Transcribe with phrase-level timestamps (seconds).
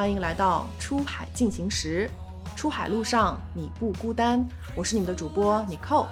[0.00, 2.08] 欢迎来到出海进行时。
[2.56, 4.42] 出海路上你不孤单，
[4.74, 6.06] 我是你们的主播 Nicole。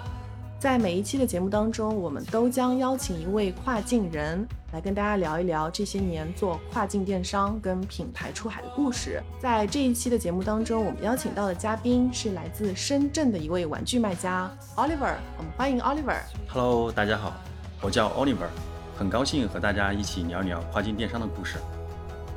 [0.59, 9.23] 在每一期的节目当中，我们都将邀请一位跨境人来跟大家聊一聊这些年做跨境电商跟品牌出海的故事。
[9.39, 16.19] 在这一期的节目当中，我们邀请到的嘉宾是来自深圳的一位玩具卖家 Oliver，我们欢迎 Oliver。
[16.47, 17.33] Hello，大家好，
[17.81, 18.49] 我叫 Oliver，
[18.95, 21.57] 很高兴和大家一起聊聊跨境电商的故事。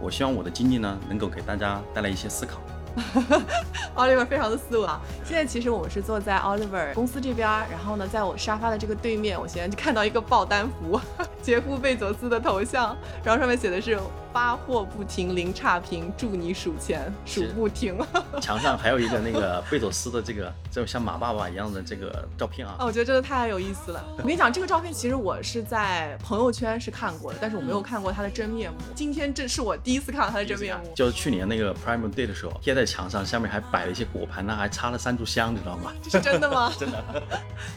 [0.02, 2.60] 我希望我的经历呢，能够给大家带来一些思考。
[3.96, 5.00] Oliver 非常的斯文啊！
[5.24, 11.00] 现在其实我们是坐在 Oliver 公司这边，然后呢，在我沙发的这个对面，我现在就看到一个爆单符，
[11.40, 13.98] 杰夫贝佐斯的头像，然后上面写的是
[14.32, 17.98] “发货不停，零差评，祝你数钱，数不停”。
[18.40, 22.76] 墙上还有一个那个贝佐斯的这个，就像马爸爸一样的这个照片啊。
[22.78, 24.04] 哦，我觉得真的太有意思了。
[24.16, 28.78] 我跟你讲，这个照片其实我是在朋友圈是看过的，但是我没有看过他的真面目。
[28.94, 30.90] 今天这是我第一次看到他的真面目。
[30.94, 35.92] 就是去年那个 Prime Day 的时候，贴在墙上，下面还摆了一些果盘呢，还插了三炷香，你知道吗？
[36.02, 36.72] 这是真的吗？
[36.78, 37.04] 真的。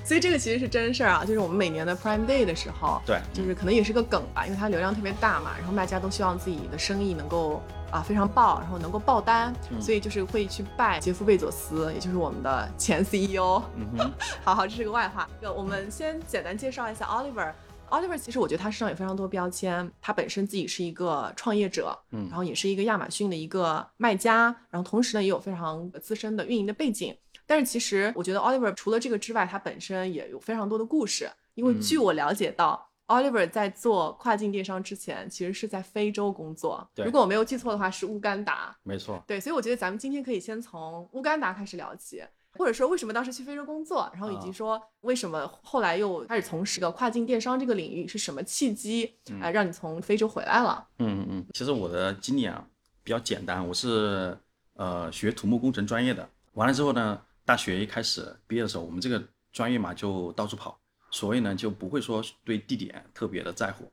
[0.03, 7.59] 所以这个其实是真事儿啊，就是我们每年的 Prime Day 的时候，对，就是可能也是个梗吧，因为它流量特别大嘛，然后卖家都希望自己的生意能够
[7.91, 13.63] 啊非常爆，然后能够爆单，嗯所以就是会去拜杰夫贝佐斯，也就是我们的前 CEO。
[13.75, 14.11] 嗯哼，
[14.45, 15.27] 好好，这是个外话。
[15.41, 17.51] 这个我们先简单介绍一下 Oliver。
[17.89, 27.17] Oliver 其实我觉得他身上有非常多标签，他本身自己是一个创业者，嗯然后也是一个亚马逊的一个卖家，然后同时呢也有非常资深的运营的背景。
[27.47, 32.87] 但是其实我觉得 Oliver 除了这个之外，他本身也有非常多的故事，因为嗯据我了解到。
[33.07, 36.87] Oliver 在做跨境电商之前，其实是在非洲工作。
[36.95, 38.75] 对如果我没有记错的话，是乌干达。
[38.83, 39.23] 没错。
[39.27, 42.23] 对，所以我觉得咱们今天可以先从乌干达开始聊起，
[42.57, 50.87] 或者说为什么当时去非洲工作，然后以及啊说为什么后来又开始从事个跨境电商这个领域，是什么契机嗯呃让你从非洲回来了？
[50.99, 52.65] 嗯嗯嗯，其实我的经历啊
[53.03, 54.35] 比较简单，我是
[54.73, 60.79] 呃学土木工程专业的，完了之后呢，大学一开始毕业的时候，我们这个专业嘛就到处跑，
[61.15, 63.89] 所以呢就不会说对地点特别的在乎。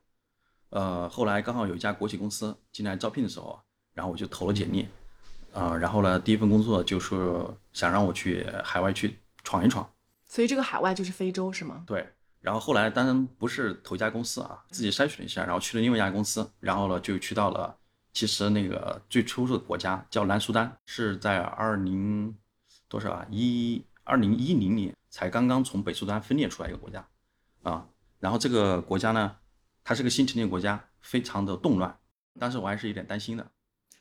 [0.71, 3.63] 呃，后来刚好有一家国企公司进来招聘的时候啊，
[3.93, 4.85] 然后我就投了简历，
[5.53, 7.15] 呃，然后呢第一份工作就是
[7.71, 9.89] 想让我去海外去闯一闯，
[10.25, 11.85] 所以这个海外就是非洲是吗？
[11.87, 12.05] 对，
[12.41, 17.73] 然后后来当然不是头一家公司啊，自己筛选了一下，然后去了另外一家公司，然后呢就去到了
[18.11, 22.35] 其实那个最初的国家叫南苏丹，是在二零
[22.89, 27.07] 多少啊一二零一零年才刚刚从北苏丹分裂出来一个国家
[27.61, 27.87] 啊，
[28.19, 29.35] 然后这个国家呢，
[29.83, 31.95] 它是个新成立国家，非常的动乱，
[32.39, 33.51] 当时我还是有点担心的。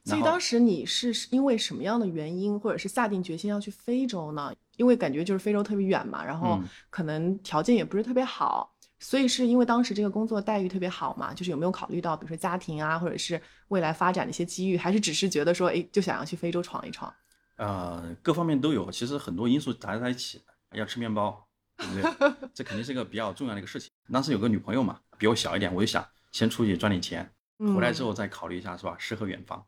[0.05, 4.51] 所以当时你是因为什么样的原因，或者是下定决心要去非洲呢？
[4.79, 11.35] 因为感觉就是非洲特别远嘛，然后嗯可能条件也不是特别好，所以是因为当时这个工作待遇特别好嘛？
[11.35, 17.13] 就是有没有考虑到，比如说家庭啊，或者是未来发展的一些机遇，还是只是觉得说，哎，就想要去非洲闯一闯？
[17.57, 20.41] 呃，各方面都有，其实很多因素杂在一起。
[20.75, 21.47] 要吃面包，
[21.77, 22.33] 对不对？
[22.55, 23.91] 这肯定是一个比较重要的一个事情。
[24.13, 28.97] 当时有个女朋友嘛，比我小一点，我就想先出去赚点钱，嗯回来之后再考虑一下，是吧？
[28.99, 29.65] 诗和远方。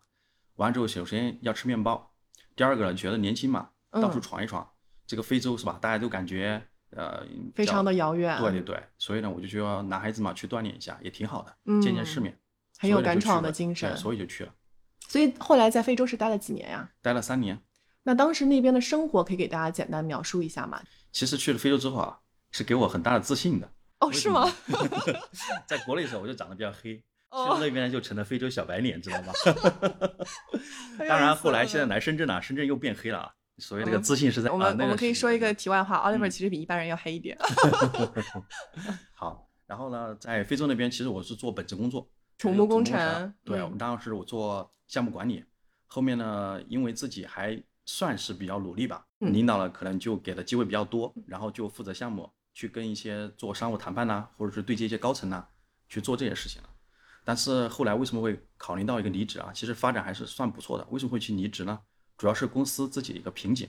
[0.57, 2.13] 完了之后，首先要吃面包，
[2.55, 4.69] 第二个呢，觉得年轻嘛，到处嗯闯一闯。
[5.07, 5.79] 这个非洲是吧？
[5.83, 7.23] 大家都感觉呃
[7.55, 12.39] 非常的遥远，对对对，所以呢，我就觉得男孩子嘛，去锻炼一下也挺好的，嗯见见世面，
[12.79, 13.97] 很有敢闯的精神。
[13.97, 14.55] 所以就去了，
[15.09, 16.91] 所以后来在非洲是待了几年呀？
[17.03, 17.61] 待了三年。
[18.05, 20.81] 那当时那边的生活可以给大家简单描述一下吗？
[21.11, 22.19] 其实去了非洲之后啊，
[22.53, 23.69] 是给我很大的自信的。
[24.01, 24.49] 哦，是吗？
[25.67, 29.33] 在国内的时候我就长得比较黑，去哦了那边就成了非洲小白脸，知道吗？
[31.09, 33.31] 当然，后来现在嗯来深圳了，深圳又变黑了啊。
[33.59, 37.39] 所以这个嗯自信是在我们、啊那我们可以说一个题外话，Oliver 嗯其实比一般人要黑一点，
[39.15, 39.49] 好。
[39.67, 42.99] 然后呢，在非洲那边，其实我是做本职工作，土木工程。
[42.99, 43.35] 程。
[43.45, 45.43] 对，嗯我们当时我做项目管理，
[45.87, 55.47] 后面呢，因为自己还算是比较努力吧，嗯领导呢可能就给的机会比较多，然后就负责项目，去跟一些做商务谈判呐、或者是对接一些高层呐、
[55.89, 56.69] 去做这些事情了。
[57.25, 59.51] 但是后来为什么会考虑到一个离职啊？
[59.55, 60.87] 其实发展还是算不错的。
[60.91, 61.81] 为什么会去离职呢？
[62.17, 63.69] 主要是公司自己的一个瓶颈，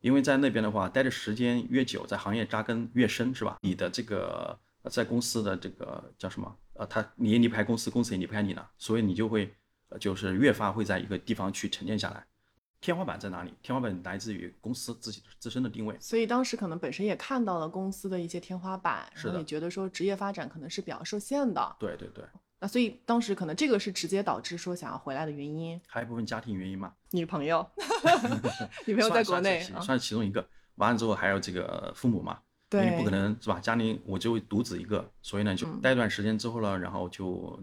[0.00, 3.56] 因为在那边的话，待的时间越久，在行业扎根越深，是吧？
[3.62, 6.56] 你的这个呃在公司的这个叫什么？
[6.74, 9.52] 呃，他你也离不开公司，公司也离不开你了，所以你就会
[9.88, 12.26] 呃就是越发会在一个地方去沉淀下来。
[12.82, 13.54] 天花板在哪里？
[13.62, 15.96] 天花板来自于公司自己自身的定位。
[16.00, 21.76] 所以当时可能本身也看到了公司的一些天花板，是的然后也觉得说职业发展可能是比较受限的。
[21.78, 22.24] 对对对，
[22.58, 25.80] 那所以当时可能这个是直接导致说想要回来的原因。
[25.86, 27.64] 还有一部分家庭原因嘛，女朋友，
[28.84, 30.44] 女朋友在国内啊，算算是其中一个。
[30.76, 32.40] 完了之后还有这个父母嘛，
[32.72, 33.60] 因为，不可能是吧？
[33.60, 37.62] 家里我就独子一个，所以呢就嗯待一段时间之后呢，然后就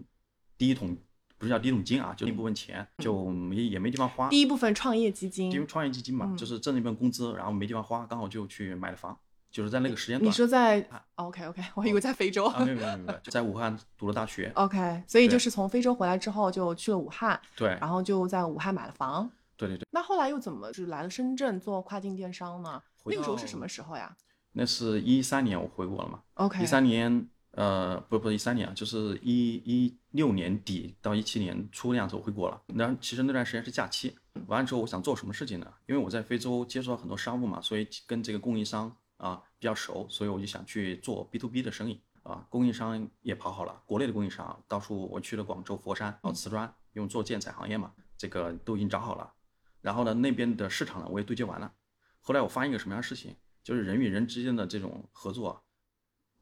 [0.56, 0.96] 第一桶
[1.40, 4.28] 不是叫第一桶金啊，就一部分钱就没也没地方花。
[4.28, 9.18] 第一部分创业基金，因为创业基金嘛，嗯就是挣了一份工资，然后没地方花，刚好就去买了房，
[9.50, 10.28] 就是在那个时间段。
[10.28, 12.44] 你说在啊？OK OK，我以为在非洲。
[12.44, 12.62] 啊？
[12.62, 14.52] 没有没有没有在武汉读了大学。
[14.54, 19.30] OK，所以就是从非洲回来之后就去了武汉，对然后就在武汉买了房。
[19.56, 22.82] 对对对，那后来又怎么就是来了深圳做跨境电商呢？
[23.04, 24.14] 那个时候是什么时候呀
[24.52, 26.20] 那是一三年我回国了嘛。
[26.34, 32.62] ？OK，一三年，呃，不不，一三年啊，就是一一六年底到一七年初那样子我回国了。
[32.74, 34.16] 然后其实那段时间是假期，
[34.46, 35.72] 完了之后我想做什么事情呢？
[35.86, 42.46] 因为我在非洲接触了很多商务嘛，所以跟这个供应商啊比较熟，所以我就想去做 B to B 的生意啊。
[42.48, 49.32] 供应商也跑好了，国内的供应商到处我去了广州、佛山，然后瓷砖，因为做建材行业嘛，这个都已经找好了。
[49.80, 51.72] 然后呢，那边的市场呢我也对接完了。
[52.20, 55.60] 后来我发现一个什么样的事情，就是人与人之间的这种合作啊，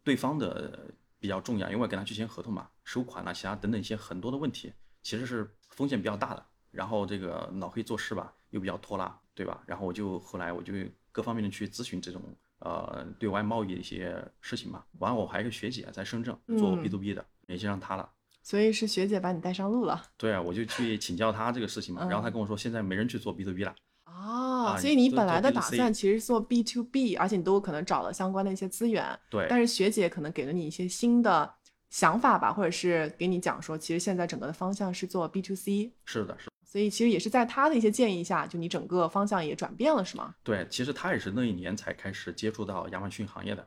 [0.09, 0.89] 对方的
[1.19, 4.73] 比较重要，因为跟他去签合同嘛，收款啊、其他等等一些很多的问题，
[5.03, 6.43] 其实是风险比较大的。
[6.71, 9.63] 然后这个老黑做事吧，又比较拖拉，对吧？
[9.67, 10.73] 然后我就后来我就
[11.13, 12.23] 各方面的去咨询这种
[12.61, 14.83] 呃对外贸易的一些事情嘛。
[14.99, 18.11] 完了，我还有一个学姐在深圳做嗯 B to B 的，联系上她了。
[18.43, 22.07] 所以是学姐把你带上路了对啊，我就去请教她这个事情嘛。
[22.09, 23.75] 然后她跟我说，现在没人去做 B to B 了。
[24.09, 31.55] 哦，啊所以你本来的打算其实做 B to B，而且你都可能找了相关的一些资源，对，但是学姐可能给了你一些新的
[31.91, 36.53] 想法吧，或者是给你讲说，其实现在整个的方向是做 B to C，是的，是的。
[36.65, 40.35] 所以其实也是在她的一些建议下，就你整个方向也转变了，是吗？
[40.43, 43.67] 对，其实他也是那一年才开始接触到亚马逊行业的。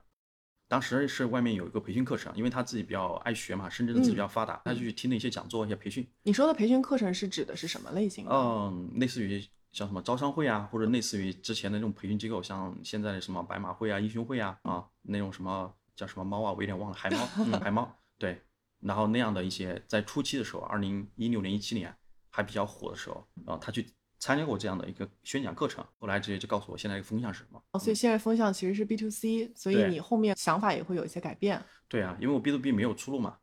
[0.67, 6.07] 当时是外面有一个培训课程，因为他自己比较爱学嘛，深圳的资嗯比较发达，他就去听了一些讲座、一些培训。
[6.23, 8.31] 你说的培训课程是指的是什么类型的？
[8.31, 18.41] 嗯，类似于像什么招商会啊，或者类似于之前的那种培训机构，像现在的什么白马会啊、英雄会啊啊那种什么叫什么猫啊，我有点忘了，海猫，嗯， 海猫，对。
[18.79, 21.95] 然后那样的一些在初期的时候，二零一六年、一七年
[22.31, 23.85] 还比较火的时候，啊，他去
[24.17, 27.63] 参加过这样的一个宣讲课程，后来直接就告诉我现在的风向是什么。
[27.73, 31.63] 哦，所以现在风向其实是 B to C，所以你后面想法也会有一些改变。
[31.87, 33.37] 对啊，因为我 B to B 没有出路嘛，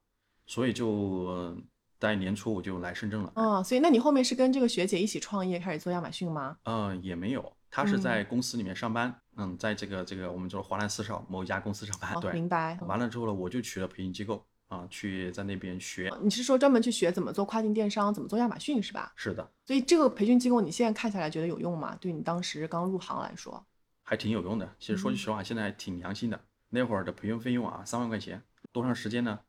[0.46, 1.56] 所以就呃
[1.98, 3.32] 在年初我就来深圳了。
[3.34, 6.56] 嗯，所以那你后面是跟这个学姐一起创业，开始做亚马逊吗？
[6.64, 12.78] 嗯，也没有，她是在公司里面上班，嗯，在这个这个我们说华南四少某一家公司上班，哦，对，明白。
[12.82, 16.12] 完了之后呢，我就去了培训机构啊，去在那边学。
[16.22, 19.12] 你是说专门去学怎么做跨境电商，怎么做亚马逊是吧？
[19.16, 21.96] 是的，所以这个培训机构你现在看下来觉得有用吗？
[22.00, 23.64] 对你当时刚入行来说，
[24.04, 24.68] 还挺有用的。
[24.78, 26.40] 其实说句实话，现在还挺良心的。
[26.70, 29.40] 那会儿的培训费用啊，三万块钱，多长时间呢？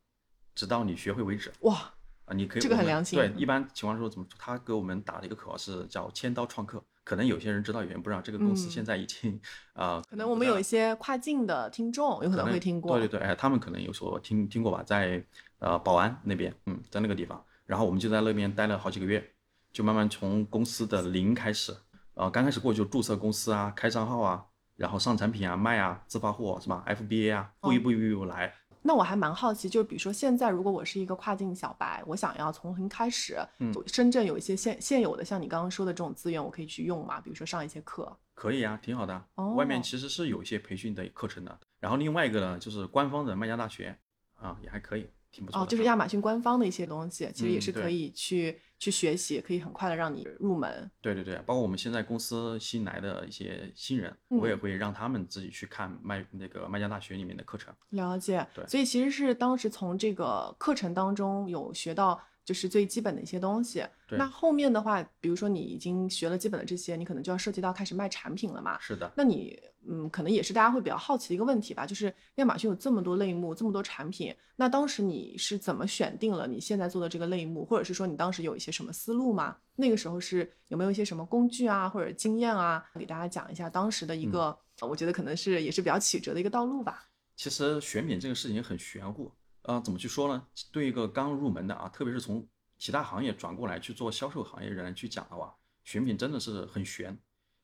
[0.55, 1.93] 直到你学会为止哇，
[2.29, 2.33] 啊！
[2.35, 4.25] 你可以这个很良心对，一般情况说怎么？
[4.37, 8.21] 他给我们打的一个口号是叫“千刀创客”，可能有些人知道，有些人不知道。
[8.21, 9.39] 这个公司嗯现在已经
[9.73, 12.97] 啊，可能我们有一些跨境的听众有可能会听过。
[12.97, 15.23] 对对对，哎，他们可能有所听听过吧，在
[15.57, 19.31] 呃宝安那边，嗯，在那个地方，然后我们就在那边待了好几个月，
[19.71, 21.75] 就慢慢从公司的零开始，
[22.13, 33.71] 呃，刚开始过去就注册公司啊，开账号啊，然后上产品啊，卖啊，自发货是吧？FBA 啊，一步一步来，那我还蛮好奇，就是比如说现在如果我是一个跨境小白，我想要从零开始，嗯。
[33.73, 37.19] 就深圳有一些现现有的像你刚刚说的这种资源，我可以去用嘛？
[37.19, 38.17] 比如说上一些课。
[38.33, 39.25] 可以啊，挺好的
[39.57, 43.97] 外面其实是有一些培训的课程的，然后另外一个呢，就是官方的卖家大学
[44.35, 50.89] 啊，也还可以，挺不错就是亚马逊官方的一些东西，其实也是可以去、去学习，可以很快的让你入门。
[51.01, 57.73] 对对对，包括我们现在公司新来的一些新人，嗯我也会让他们自己去看卖那个卖家大学里面的课程。
[57.89, 63.85] 了解，对所以其实是当时从这个课程当中有学到就是最基本的一些东西。
[64.11, 68.79] 那后面的话，比如说你已经学了基本的这些，你可能就要涉及到开始卖产品了嘛。
[68.79, 79.57] 是的，那你嗯，可能也是大家会比较好奇的一个问题吧，就是亚马逊有这么多类目，这么多产品，那当时你是怎么选定了你现在做的这个类目，或者是说你当时有一些什么思路吗？
[79.75, 87.09] 那个时候是有没有一些什么工具啊，或者经验啊，给大家讲一下当时的一个，呃我觉得可能是也是比较曲折的一个道路吧。
[87.35, 89.31] 其实选品这个事情很玄乎，
[89.63, 90.45] 呃，怎么去说呢？
[90.71, 92.45] 对一个刚入门的啊，特别是从
[92.77, 97.17] 其他行业转过来去做销售行业的人来去讲的话，选品真的是很玄。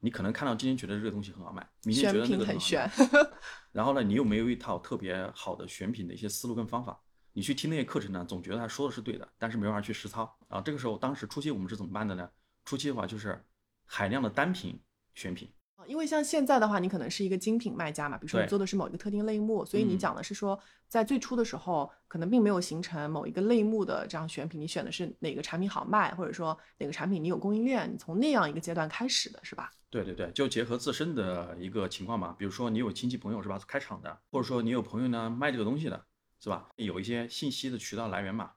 [0.06, 3.30] 你可能看到今天觉得这个东西很好卖，明天觉得那个很个好卖，
[3.72, 7.02] 然后呢，你又没有一套特别好的选品的一些思路跟方法，
[7.34, 10.62] 你去听那些课程呢，总觉得他说的是对的，但是没办法去实操啊。
[10.62, 12.30] 这个时候，当时初期我们是怎么办的呢？
[12.66, 13.44] 初期的话就是
[13.88, 14.80] 海量的单品
[15.16, 15.52] 选品，
[15.88, 29.72] 因为像现在的话，你可能是一个精品卖家嘛，比如说你做的是某一个特定类目，所以你嗯讲的是说，在最初的时候，可能并没有形成某一个类目的这样选品，你选的是哪个产品好卖，或者说哪个产品你有供应链，你从那样一个阶段开始的是吧？
[29.89, 36.06] 对对对，就结合自身的一个情况嘛，比如说你有亲戚朋友是吧，开厂的，或者说你有朋友呢卖这个东西的，
[36.39, 36.70] 是吧？
[36.75, 38.51] 有一些信息的渠道来源嘛。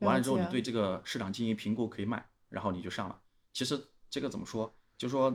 [0.00, 3.16] 完了之后你对这个市场进行评估可以卖，然后你就上了。
[3.52, 5.30] 其实这个怎么说，就是说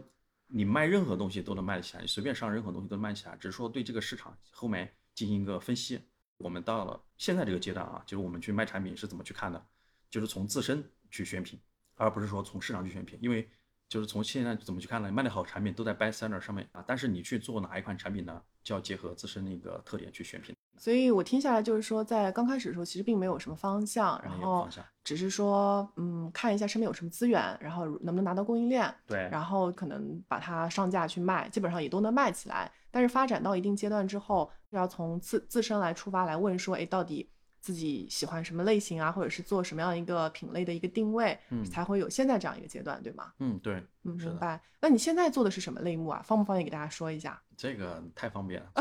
[0.48, 6.02] 你卖任何东西都能卖得起来，你随便上任何东西都能卖起来，只是说对这个市场后面进行一个分析。
[6.38, 9.66] 我们到了现在这个阶段啊，就是我们去卖产品是怎么去看的，
[10.10, 11.60] 就是从自身去选品，
[11.96, 13.50] 而不是说从市场去选品，因为
[13.90, 15.12] 就是从现在怎么去看呢？
[15.12, 24.68] 卖的好产品都在 bestseller 上面啊，但是你去做哪一款产品呢，就要结合自身的一个特点去选品，所以我听下来就是说，在刚开始的时候，其实并没有什么方向，然后。
[25.04, 32.70] 只是说，嗯，看一下身边有什么资源，然后能不能拿到供应链，对，然后可能把它上架去卖，基本上也都能卖起来。
[32.92, 43.34] 但是发展到一定阶段之后，要从自自身来出发来问说，哎，到底自己喜欢什么类型啊，或者是做什么样一个品类的一个定位，嗯才会有现在这样一个阶段，对吗？
[43.40, 44.62] 嗯，对，嗯，明白。
[44.80, 46.22] 那你现在做的是什么类目啊？
[46.24, 47.42] 方不方便给大家说一下？
[47.58, 48.72] 这个太方便了，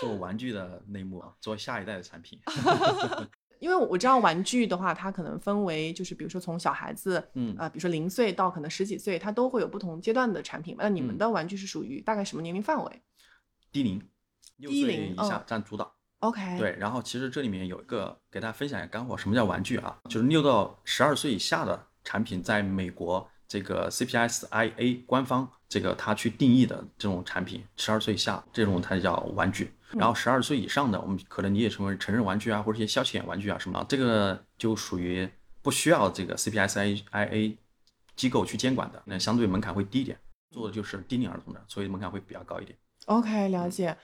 [0.00, 2.40] 做做玩具的类目啊，做下一代的产品。
[3.58, 10.76] 因为我知道玩具的话，它可能分为就是比如说从小孩子，嗯呃，比如说零岁到可能十几岁，它都会有不同阶段的产品。
[10.78, 13.02] 那你们嗯的玩具是属于大概什么年龄范围
[13.72, 14.06] 低龄，
[14.56, 15.95] 六低岁以下占主导。
[16.20, 19.96] ？OK，，对，然后其实这里面有一个给大家分享一下干货，什么叫玩具啊？
[20.08, 29.72] 就是六到十二岁以下的产品，在美国这个 CPSIA 官方这个它去定义的这种产品，十二岁以下这种它叫玩具。
[29.92, 35.28] 然后十二岁以上的，我们可能理解成为成人玩具啊，或者一些消遣玩具啊什么的，这个就属于
[35.62, 37.56] 不需要这个 CPSIA
[38.16, 40.18] 机构去监管的，那相对门槛会低一点。
[40.50, 42.76] 做的就是低龄儿童的，所以门槛会比较高一点。
[43.06, 43.96] OK，了解。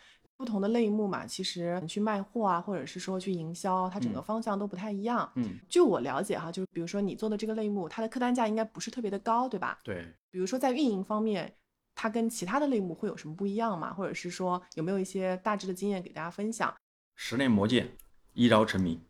[0.43, 5.31] 不同的类目嘛，其实你去卖货啊，或者是说去营销，它整个嗯方向都不太一样。
[5.37, 9.79] 嗯，据我了解哈，就是比如说你做的这个类目，它的客单价应该不是特别的高，对吧？
[9.85, 10.05] 对。
[10.33, 11.55] 比如说在运营方面，
[11.95, 13.95] 它跟其他的类目会有什么不一样吗？
[13.95, 16.75] 或者是说有没有一些大致的经验给大家分享？
[17.15, 17.97] 十年磨剑，
[18.33, 19.01] 一朝成名。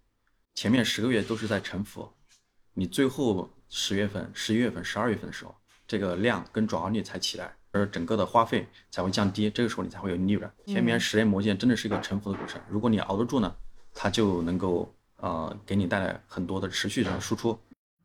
[0.54, 2.12] 前面十个月都是在沉浮，
[2.74, 5.54] 你最后十月份、十一月份、十二月份的时候，
[5.86, 10.50] 这个量跟转化率才起来，而整个的花费才会降低，这个时候你才会有利润。
[10.66, 13.54] 前面嗯十年磨剑真的是一个沉浮的过程，如果你熬得住呢，
[13.94, 17.58] 它就能够呃给你带来很多的持续的输出。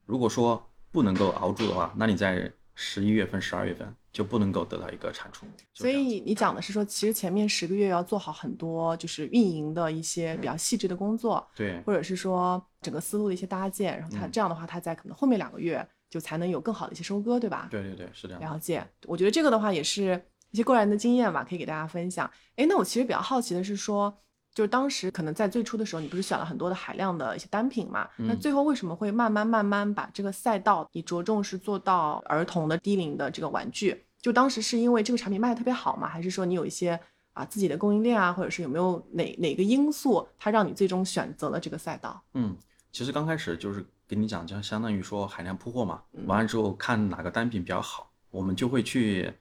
[0.05, 5.45] 如果说不能够熬住的话，那你在十一月份、十二月份就不能够得到一个产出。
[5.73, 17.67] 所以你讲的是说，其实前面十个月要做好很多就是运营的一些比较细致的工作，对或者是说整个思路的一些搭建，然后它嗯这样的话，它在可能后面两个月就才能有更好的一些收割，对吧？
[17.69, 18.47] 对对对，是这样的。
[18.47, 20.21] 了解，我觉得这个的话也是
[20.51, 22.29] 一些个人的经验吧，可以给大家分享。
[22.55, 24.17] 诶，那我其实比较好奇的是说，
[24.53, 28.07] 就是当时可能在最初的时候，你不是选了很多的海量的一些单品嘛？
[28.17, 34.05] 那嗯最后为什么会慢慢慢慢把这个赛道，你着重是做到儿童的低龄的这个玩具？
[34.19, 36.07] 就当时是因为这个产品卖的特别好吗？
[36.07, 36.99] 还是说你有一些
[37.33, 42.23] 啊自己的供应链啊，或者是有没有哪哪个因素，它让你最终选择了这个赛道？
[42.33, 42.57] 嗯，
[42.91, 49.33] 其实刚开始就是跟你讲，就相当于说海量铺货嘛，嗯完了之后看哪个单品比较好，我们就会去，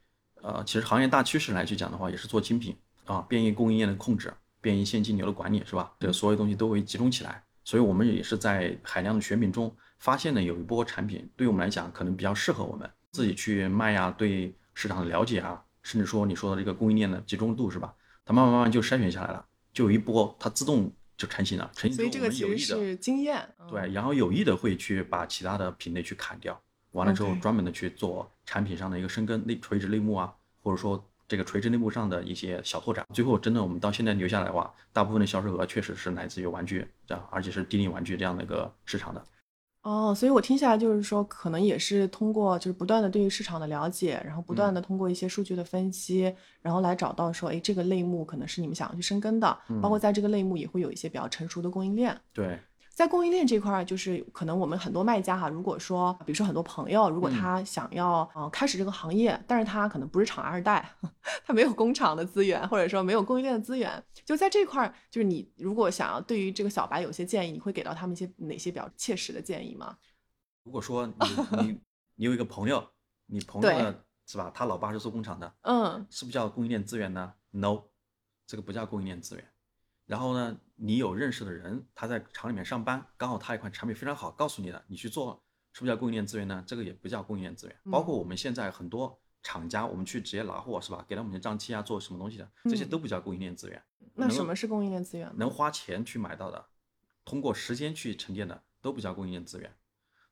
[0.43, 5.93] 呃，其实行业大趋势来去讲的话，也是做精品啊，便于供应链的控制，便于现金流的管理，是吧？
[6.01, 17.95] 这个所有东西都会集中起来，所以我们也是在海量的选品中发现了有一波产品，对于我们来讲可能比较适合我们自己去卖呀，对市场的了解啊，甚至说你说的这个供应链的集中度是吧？
[18.25, 22.67] 它慢慢慢慢就筛选下来了，就有一波它自动就成型了，成型之后我所以这个其们有意的。
[22.67, 23.49] 实是经验。
[23.59, 26.61] 嗯对，然后有意的会去把其他的品类去砍掉，
[26.93, 30.33] 完了之后专门的去做产品上的一个深耕类垂直类目啊，
[30.63, 33.05] 或者说这个垂直类目上的一些小拓展。
[33.13, 39.25] 最后真的我们到现在留下来的话，大部分的销售额确实是来自于玩具这样，而且是低龄玩具这样的一个市场的。
[39.87, 52.21] 哦，所以我听下来就是说，可能也是通过就是不断的对于市场的了解，然后不断的通过一些数据的分析，然后来找到说，哎，这个类目可能是你们想要去深耕的，包括在这个类目也会有一些比较成熟的供应链。
[52.33, 52.59] 对，
[52.97, 60.91] 在供应链这块儿，就是可能我们很多卖家哈，如果说，比如说很多朋友，如果他想要呃开始这个行业，但是他可能不是厂二代，
[61.45, 69.99] 他没有工厂的资源，或者说没有供应链的资源，就在这块儿，就是你如果想要对于这个小白有些建议，你会给到他们一些哪些比较切实的建议吗？
[70.65, 71.15] 如果说你
[71.61, 71.81] 你
[72.15, 72.83] 你有一个朋友，
[73.27, 73.95] 你朋友呢
[74.27, 74.51] 是吧？
[74.55, 77.83] 他老爸是做工厂的，嗯，是不是叫供应链资源呢？No，
[78.47, 79.45] 这个不叫供应链资源。
[80.07, 86.63] 然后呢，你有认识的人，他在厂里面上班，刚好他一款产品非常好，告诉你了，你去做，是不是叫供应链资源呢？
[86.67, 87.77] 这个也不叫供应链资源。
[87.91, 91.05] 包括我们现在很多厂家，我们去直接拿货是吧？
[91.09, 93.83] 给了我们的账期啊，做什么东西的，这些嗯都不叫供应链资源。
[94.15, 95.31] 那什么是供应链资源？
[95.37, 96.67] 能花钱去买到的，
[97.25, 99.75] 通过时间去沉淀的，都不叫供应链资源。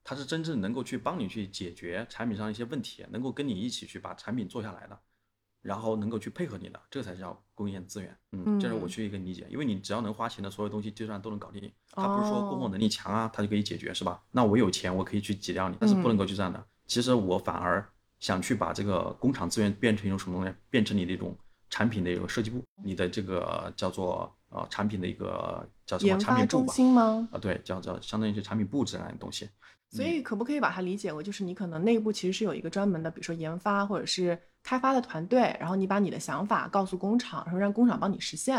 [0.04, 5.00] 它是真正能够去帮你去解决产品上一些问题，能够跟你一起去把产品做下来的，
[5.64, 8.14] 然后能够去配合你的，这才叫供应链资源。
[8.32, 11.72] 嗯，这是我去一个理解，因为你只要能花钱的所有东西，计算都能搞定。
[11.92, 14.22] 他不是说供货能力强啊，他就可以解决，是吧？
[14.30, 16.62] 那我有钱，我可以去挤掉你，但是不能够去这样的。
[16.86, 17.82] 其实我反而
[18.20, 20.54] 想去把这个工厂资源变成一种什么东西？
[20.68, 21.34] 变成你的一种
[21.70, 27.28] 产品的一个设计部，你的这个叫做呃产品的一个叫什么产品中心吗？
[27.30, 29.48] 啊，对，叫叫相当于是产品部这样的东西。
[29.90, 38.58] 所以可不可以把它理解为，就是你可能内部其实是有一个专门的，比如说研发或者是开发的团队，然后你把你的想法告诉工厂，然后让工厂帮你实现，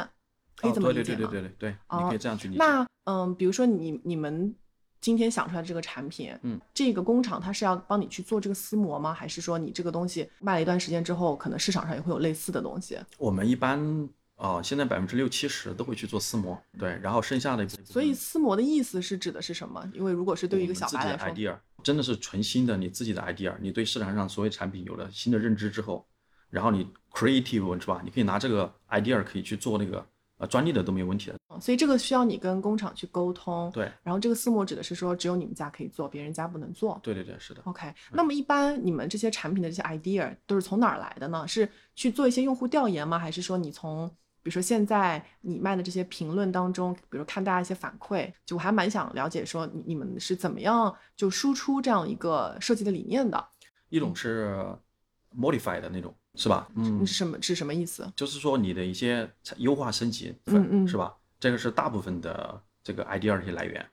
[0.55, 1.17] 可以这么理解吗？
[1.17, 2.57] 对对对对对对，你可以这样去理解。
[2.57, 4.55] 那嗯，比如说你你们
[5.01, 9.13] 今天想出来这个产品，嗯，这个工厂它是要帮你去做这个丝膜吗？
[9.13, 12.97] 还是说你这个东西卖了一段时间之后，可能市场上也会有类似的东西？
[13.17, 14.07] 我们一般。
[14.37, 17.67] 哦，现在百分之六七十都会去做丝膜，对，然后剩下的。
[17.85, 19.89] 所以丝膜的意思是指的是什么？
[19.93, 26.05] 因为如果是对于一个小白来说，idea 真的是纯新的，你自己的 idea，你对市场上所有产品有了新的认知之后，
[26.49, 28.01] 然后你 creative 是吧？
[28.03, 30.05] 你可以拿这个 idea 可以去做那个
[30.37, 31.37] 呃专利的都没有问题的。
[31.61, 33.71] 所以这个需要你跟工厂去沟通。
[33.73, 33.89] 对。
[34.03, 36.99] 然后这个丝膜指的是说只有你们家可以做，别人家不能做。
[37.01, 37.61] 对对对，是的。
[37.63, 41.47] OK，那么一般你们这些产品的这些 idea 都是从哪儿来的呢？
[41.47, 43.17] 是去做一些用户调研吗？
[43.17, 44.13] 还是说你从
[44.45, 53.43] 比如说现在你卖的这些评论当中，比如看大家一些反馈，就我还蛮想了解说你你们是怎么样就输出这样一个设计的理念的。
[53.89, 54.63] 一种是
[55.35, 56.69] modify 的那种，是吧？
[56.75, 58.07] 嗯，是什么是什么意思？
[58.15, 61.15] 就是说你的一些优化升级，嗯嗯，是吧？
[61.39, 63.83] 这个是大部分的这个 idea 一些来源，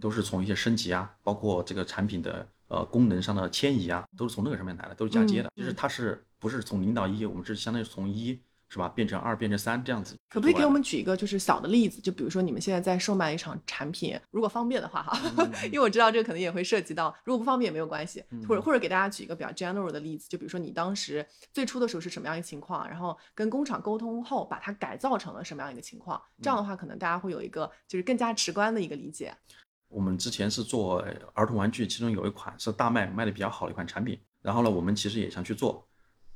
[0.00, 5.52] 都是从一些升级啊，包括这个产品的呃功能上的迁移啊，都是从那个上面来的，都是嫁接的。
[5.54, 7.26] 就是它是不是从零到一？
[7.26, 8.40] 我们是相当于从一。
[8.70, 8.88] 是吧？
[8.90, 12.00] 变成二，变成三这样子，可不可以给我们举一个就是小的例子？
[12.02, 15.18] 就比如说你们现在在售卖一场产品，如果方便的话哈，
[15.66, 29.34] 因为我知道这个可能也会涉及到，如果不方便也没有关系，或者或者给大家举一个比较 general 的例子，就比如说你当时最初的时候是什么样一个情况，然后跟工厂沟通后把它改造成了什么样一个情况，这样的话可能大家会有一个就是更加直观的一个理解。
[29.88, 31.02] 我们之前是做
[31.32, 35.87] 儿童玩具，其中有一款是大卖卖的比较好的一款产品，然后呢，我们其实也想去做。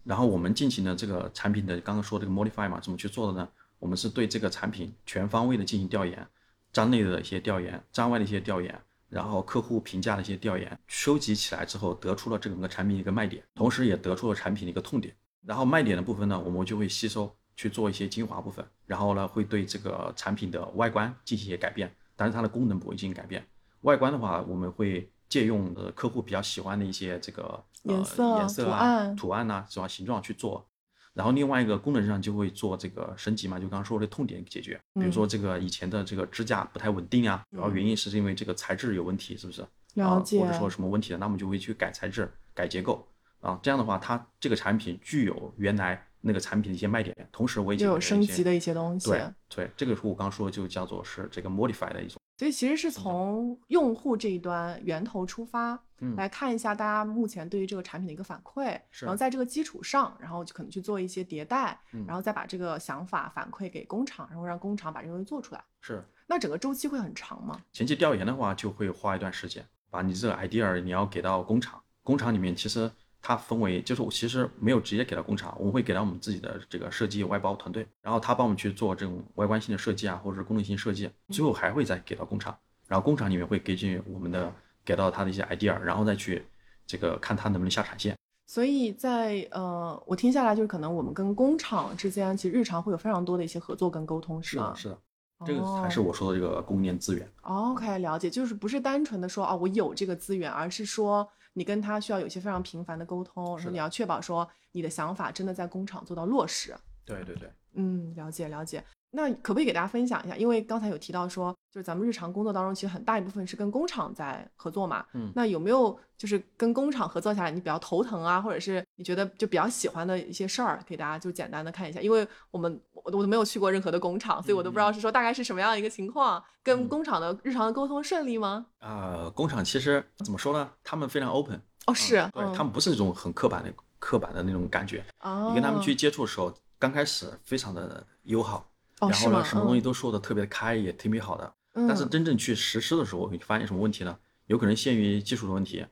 [0.05, 3.49] 然后我们进行的这个产品的刚刚说这个 modify 嘛，怎么去做的呢？
[3.79, 6.27] 我们是对这个产品全方位的进行调研，
[6.73, 15.15] 站内的一些调研，站外的一些调研，然后客户评价的一些调研，收集起来之后，得出了整个产品一个卖点，同时也得出了产品的一个痛点。
[15.45, 23.45] 然后卖点的部分呢，我们就会吸收去做一些精华部分，然后呢，会对这个产品的外观进行一些改变，但是它的功能不会进行改变。
[23.81, 25.09] 外观的话，我们会。
[25.33, 29.89] 借用呃客户比较喜欢的一些这个颜色、颜色啊、图案呐，是吧？
[29.89, 30.67] 形状去做，
[31.15, 39.67] 然后另外一个功能上就会做这个升级嘛，就刚刚说的痛点解决，比如说这个以前的这个支架不太稳定啊，主要原因是因为这个材质有问题，是不是？
[39.95, 40.41] 了解。
[40.41, 43.07] 或者说什么问题的，那我们就会去改材质、改结构
[43.41, 49.11] 啊，这样的话，它这个产品具有原来那个产品的一些卖点，同时我也有升级的一些东西。
[49.11, 52.19] 对对，这个是我刚刚说的，就叫做是这个 modify 的一种。
[52.39, 55.79] 所以其实是从用户这一端源头出发，
[56.17, 65.63] 来看一下大家目前对于这个产品的一个反馈，然后在这个基础上，然后就可能去做一些迭代，然后再把这个想法反馈给工厂，然后让工厂把这个东西做出来。
[65.81, 67.61] 是，那整个周期会很长吗？
[67.73, 72.91] 前期调研的话就会花一段时间，把你这个 idea 你要给到工厂，工厂里面其实。
[73.25, 82.59] 它分为，就是我其实没有直接给到工厂，我们会给到我们自己的这个设计外包团队，然后他帮我们去做这种外观性的设计啊，或者是功能性设计，最后还会再给到工厂，
[82.89, 84.53] 然后工厂里面会根据我们的
[84.85, 86.45] 给到他的一些 idea，然后再去
[86.85, 88.17] 这个看他能不能下产线。
[88.45, 94.75] 所以在呃，我听下来就是可能我们跟工厂之间其实日常会有非常多的一些合作跟沟通，是吗？
[94.75, 94.99] 是的，
[95.47, 97.27] 这个才是我说的这个供应链资源。
[97.43, 101.29] OK，了解，就是不是单纯的说啊我有这个资源，而是说。
[101.55, 106.75] 你跟他需要有一些非常频繁的沟通，然后你要确保说你的想法真的在工厂做到落实。
[107.05, 108.83] 对对对，嗯，了解了解。
[109.15, 110.35] 那可不可以给大家分享一下？
[110.37, 115.05] 因为刚才有提到说，就是咱们日常工作当中，其实很大一部分是跟工厂在合作嘛。
[115.13, 115.31] 嗯。
[115.35, 122.01] 那有没有就是跟工厂合作下来，你比较头疼啊，或者是你觉得就比较喜欢的一些事儿，给大家就简单的看一下？
[122.01, 126.43] 因为我们我我都没有去过任何的工厂，所以我都不知道是说大概是什么样一个情况。
[126.63, 128.65] 跟工厂的日常的沟通顺利吗？
[128.79, 130.71] 啊，工厂其实怎么说呢？
[130.83, 131.61] 他们非常 open。
[131.87, 132.27] 哦，是。
[132.33, 135.05] 对他们不是那种很刻板的刻板的那种感觉。
[135.21, 135.49] 哦。
[135.51, 138.69] 你跟他们去接触的时候，刚开始非常的友好。
[138.99, 141.55] 然后呢，什么东西都说的特别开，也挺美好的。
[141.73, 144.19] 但是真正去实施的时候，你发现什么问题呢？
[144.47, 145.87] 有可能限于技术的问题，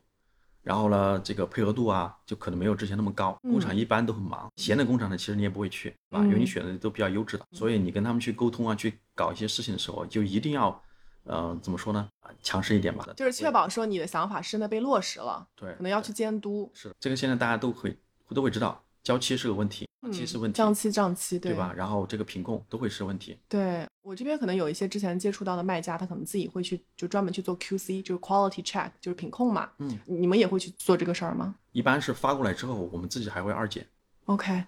[0.61, 3.39] 然后呢，这个配合度啊，就可能没有之前那么高。
[3.41, 7.45] 工厂一般都很忙，闲的工厂呢，其实你也不会去，啊，因为你选的都比较优质的。
[7.53, 10.83] 所以你跟他们去沟通啊，去搞一些事情的时候，就一定要，
[11.23, 12.09] 呃，怎么说呢？
[12.19, 13.07] 啊，强势一点吧。
[13.15, 15.47] 就是确保说你的想法真的被落实了。
[15.55, 15.73] 对。
[15.75, 16.69] 可能要去监督。
[16.73, 16.95] 是的。
[16.99, 17.97] 这个现在大家都会
[18.35, 18.83] 都会知道。
[19.03, 21.73] 交期是个问题，嗯期是问题，降期降期，对吧？？
[21.75, 23.37] 然后这个品控都会是问题。
[23.47, 29.69] 对我这边可能有一些之前接触到的卖家，他可能自己会去就专门去做 QC，就是 quality check，就是品控嘛。
[29.77, 33.85] 嗯，你们也会去做这个事儿吗一般是发过来之后，我们自己还会二检。
[34.25, 34.63] ？OK，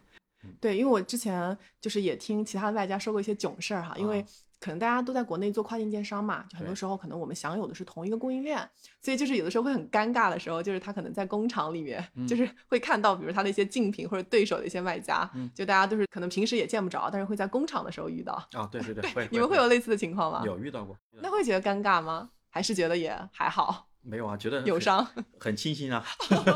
[0.60, 4.26] 对，嗯因为我之前就是也听其他的卖家说过一些囧事儿哈，因为啊
[4.64, 8.58] 可能大家都在国内做跨境电商嘛，就很多时候可能我们享有的是同一个供应链，
[9.02, 18.34] 所以就是有的时候会很尴尬的时候，就是他可能在工厂里面，就嗯是会看到比如他的一些竞品或者对手的一些卖家，嗯就大家都是可能平时也见不着，但是会在工厂的时候遇到。
[18.54, 20.44] 啊，对对对， 会你们会有类似的情况吗？
[20.46, 20.98] 有遇到过？
[21.22, 22.30] 那会觉得尴尬吗？
[22.50, 23.90] 还是觉得也还好？
[24.02, 24.38] 没有啊？
[24.38, 25.06] 觉得很友商
[25.42, 26.06] 很庆幸啊。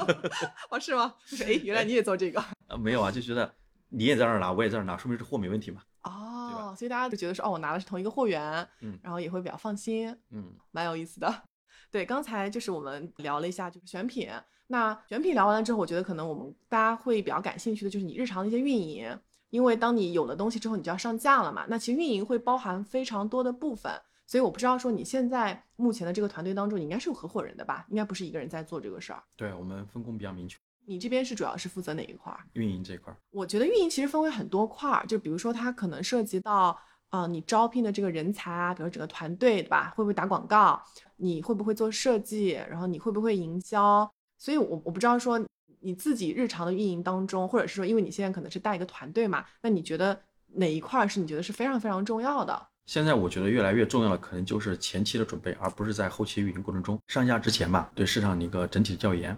[0.71, 1.13] 哦，是吗？
[1.25, 3.53] 就 是哎，原来你也做这个啊，没有啊，就觉得
[3.89, 5.81] 你也在那儿拿，我也在那儿拿，说明这货没问题嘛。
[6.07, 11.43] 哦，所以大家就觉得说，哦，我拿的是同一个货源，嗯然后也会比较放心，嗯， 蛮有意思的。
[11.91, 14.29] 对，刚才就是我们聊了一下就是选品，
[14.67, 19.17] 那选品聊完了之后，我觉得可能我们大家会比较感兴趣的就是你日常的一些运营，
[19.49, 21.65] 因为当你有了东西之后，你就要上架了嘛。
[21.69, 23.91] 那其实运营会包含非常多的部分，
[24.25, 27.85] 所以我不知道说你现在目前的这个团队当中，你应该是有合伙人的吧？
[27.89, 29.23] 应该不是一个人在做这个事儿。
[29.37, 30.57] 对我们分工比较明确，
[30.89, 32.39] 你这边是主要是负责哪一块儿？
[32.53, 33.17] 运营这一块儿。
[33.31, 39.93] 我觉得运营其实分为很多块儿，就比如说它可能涉及到，呃，你招聘的这个人才啊，比如整个团队，对吧？
[39.97, 40.81] 会不会打广告？
[41.17, 42.51] 你会不会做设计？
[42.69, 44.09] 然后你会不会营销？
[44.37, 45.45] 所以我我不知道说
[45.81, 50.17] 你自己日常的运营当中，或者是说，因为你现在可能是带一个团队嘛，那你觉得
[50.53, 52.67] 哪一块儿是你觉得是非常非常重要的？
[52.85, 59.37] 现在我觉得越来越重要的可能就是前期的准备，而不是在后期运营过程中上架之前吧，对市场的一个整体的调研。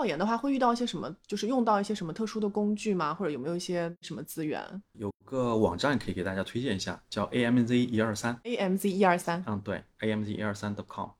[0.00, 1.14] 调研的话，会遇到一些什么？
[1.26, 3.12] 就是用到一些什么特殊的工具吗？
[3.12, 8.34] 或者有没有一些什么资源有个网站可以给大家推荐一下，叫 AMZ 一二三。
[8.44, 11.10] ？AMZ 一二三，嗯，对，AMZ 一二三 .com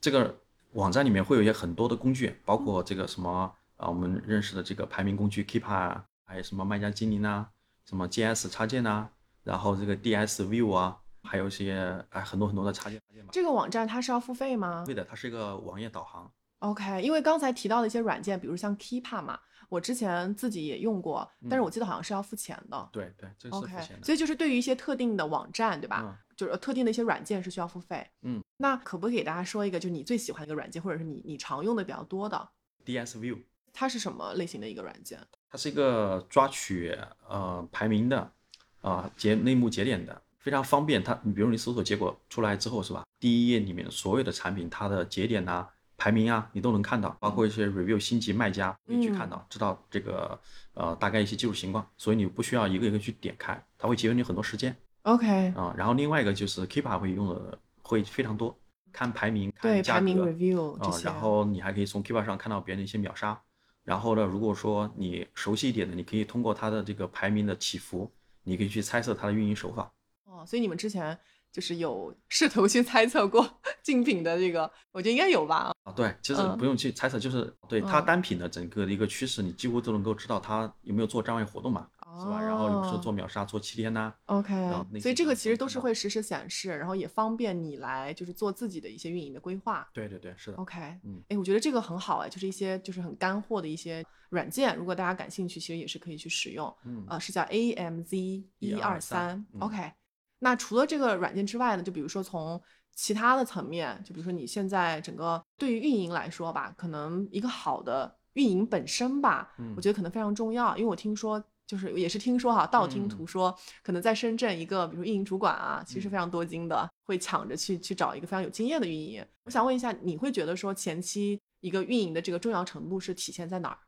[0.00, 0.34] 这个
[0.72, 7.50] 网站里面会有一些很多的工具，包括这个什么啊，我们认识的这个排名工具 Keepa 啊，还有什么卖家精灵啊，
[7.86, 9.10] 什么 GS 插件呐、
[9.44, 13.28] 然后这个 DS View 啊，还有一些哎很多很多的插件插件吧。
[13.30, 14.84] 这个网站它是要付费吗？
[14.86, 16.32] 对的，它是一个网页导航。
[16.62, 22.88] OK，因为刚才提到的一些软件，比如像 Keepa 嘛，我之前自己也用过，但是我记得好像是要付钱的。
[22.92, 24.04] 对对，这是付 OK，钱的。
[24.04, 26.02] 所以就是对于一些特定的网站，对吧？
[26.04, 28.04] 嗯就是特定的一些软件是需要付费。
[28.22, 32.48] 嗯，那可不可以给大家说一个，就是你最喜欢的一个软件，或者是你你常用的比较多的
[32.84, 33.38] ，DS View
[33.72, 35.20] 它是什么类型的一个软件？
[35.50, 36.98] 它是一个抓取
[37.28, 38.32] 呃排名的
[38.80, 41.04] 啊、节内幕节点的，非常方便。
[41.04, 43.04] 它你比如你搜索结果出来之后是吧？
[43.20, 45.68] 第一页里面所有的产品它的节点呐、
[46.02, 50.36] 排名啊，你都能看到，包括一些 review 星级卖家可以去看到，知道这个
[50.74, 58.58] 呃大概一些技术情况，所以你不需要一个一个去点开，它会节约你很多时间 OK，啊、然后另外一个就是 Keepa 会用的会非常多，
[58.92, 61.04] 看排名，看排名格 review 啊、些。
[61.04, 63.40] 然后你还可以从 Keepa 上看到别人的一些秒杀。
[63.84, 68.10] 然后呢，如果说你熟悉一点的，你可以通过它的这个排名的起伏，
[68.42, 69.92] 你可以去猜测它的运营手法。
[70.24, 71.16] 哦，所以你们之前
[71.52, 75.56] 就是有试图去 猜测过竞品的这个，我觉得应该有吧？
[75.56, 81.88] 啊，对，其实嗯不用去猜测，就是对它嗯单品的整个的一个趋势，你几乎都能够知道它有没有做站位活动嘛，
[82.20, 82.40] 是吧？
[82.40, 84.52] 然后有时候哦做秒杀、做七天呐、OK，
[85.00, 89.88] 所以这个其实都是会实时显示，然后也方便你来就是做自己的一些运营的规划。
[89.92, 90.56] 对对对，是的。
[90.58, 96.72] OK，嗯哎，我觉得这个很好哎，就是一些就是很干货的一些软件，如果大家感兴趣，其实也是可以去使用。
[96.84, 99.60] 嗯呃，是叫 AMZ 一二三嗯。
[99.60, 99.92] OK，
[100.38, 102.62] 那除了这个软件之外呢，就比如说从
[102.94, 111.42] 其他的层面，就比如说你现在整个对于运营来说吧，可能一个好的运营本身吧，嗯我觉得可能非常重要，因为我听说。
[111.64, 119.24] 就是也是听说哈，道听嗯途说，可能在深圳一个比如运营主管啊，其实嗯非常多金的，会抢着去去找一个非常有经验的运营。
[119.44, 123.78] 我想问一下，你会觉得说前期一个运营的这个重要程度是体现在哪儿？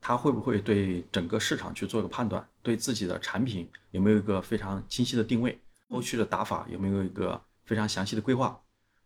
[0.00, 2.48] 他会不会对整个市场去做一个判断？
[2.62, 5.60] 对自己的产品有没有一个非常清晰的定位？
[5.90, 7.38] 后续的打法有没有一个
[7.70, 8.60] 非常详细的规划？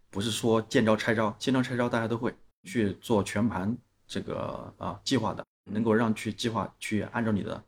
[0.08, 7.62] 不是说见招拆招，见招拆招大家都会去做全盘这个啊、计划的，能够让去计划去按照你的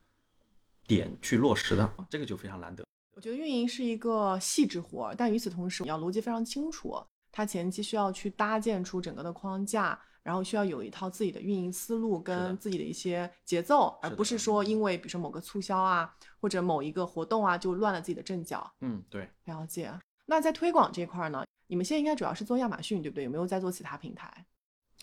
[0.87, 2.83] 点去落实的，这个就非常难得。
[3.15, 6.97] 我觉得运营是一个细致活儿，但与此同时，你要逻辑非常清楚。
[7.31, 18.73] 它前期需要去搭建出整个的框架，然后需要有一套自己的运营思路跟自己的一些节奏，而不是说因为比如说某个促销啊或者某一个活动啊就乱了自己的阵脚。
[18.81, 19.93] 嗯，对，了解。
[20.27, 23.25] 那在推广这块儿呢，你们现在应该主要是做亚马逊，对不对？
[23.25, 24.45] 有没有在做其他平台？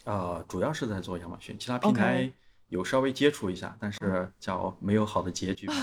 [0.04, 2.32] 呃，主要是在做亚马逊，其他平台
[2.68, 5.74] 有稍微接触一下，但是叫没有好的结局吧。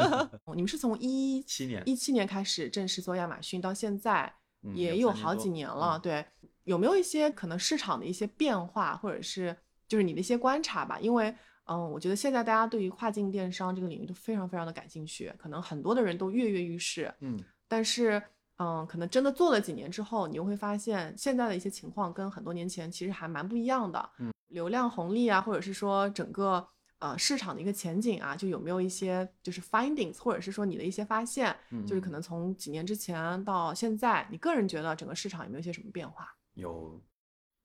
[0.54, 4.32] 你们是从一七年一七年开始正式做亚马逊，到现在
[4.62, 5.98] 嗯也有好几年了。
[5.98, 6.24] 嗯对，
[6.64, 9.54] 有没有一些可能市场的一些变化，或者是
[9.86, 10.98] 就是你的一些观察吧？
[10.98, 17.12] 因为嗯，我觉得现在大家对于跨境电商这个领域都非常非常的感兴趣，可能很多的人都跃跃欲试。
[17.20, 18.22] 嗯，但是，
[18.58, 24.10] 嗯，可能真的做了几年之后，你又会发现现在的一些情况跟很多年前其实还蛮不一样的。
[24.18, 26.66] 嗯，流量红利啊，或者是说整个
[26.98, 31.54] 呃市场的一个前景啊，就有没有一些就是 findings，或者是说你的一些发现，
[31.86, 36.28] 就是可能从几年之前到现在，你个人觉得整个市场有没有一些什么变化？
[36.54, 37.00] 有。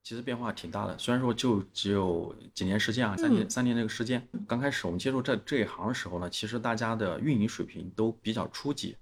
[0.03, 4.27] 其实变化挺大的，虽然说就只有几年时间啊，三年三年这个时间。
[4.47, 8.97] 刚开始我们接触这这一行的时候呢，其实大家的运营水平都比较初级，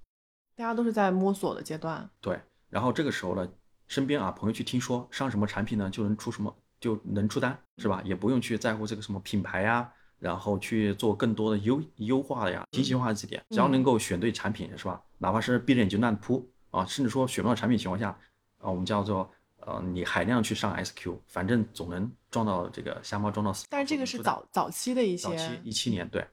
[0.60, 2.08] 大家都是在摸索的阶段。
[2.20, 2.38] 对，
[2.70, 3.50] 然后这个时候呢，
[3.88, 8.02] 身边啊朋友去听说上什么产品呢，就能出什么就能出单，是吧？
[8.04, 15.02] 也不用去在乎这个什么品牌呀，然后去做更多的优优化的呀、精细化的这点，只要能够选对产品，是吧？
[15.18, 18.10] 哪怕是闭着眼睛乱铺啊，甚至说选不到产品情况下
[18.58, 19.32] 啊，我们叫做。
[19.62, 23.68] 呃，你海量去上 SQ，反正总能撞到这个瞎猫撞到死。
[23.70, 26.26] 但是这个是早早期的一些，早期一七年对，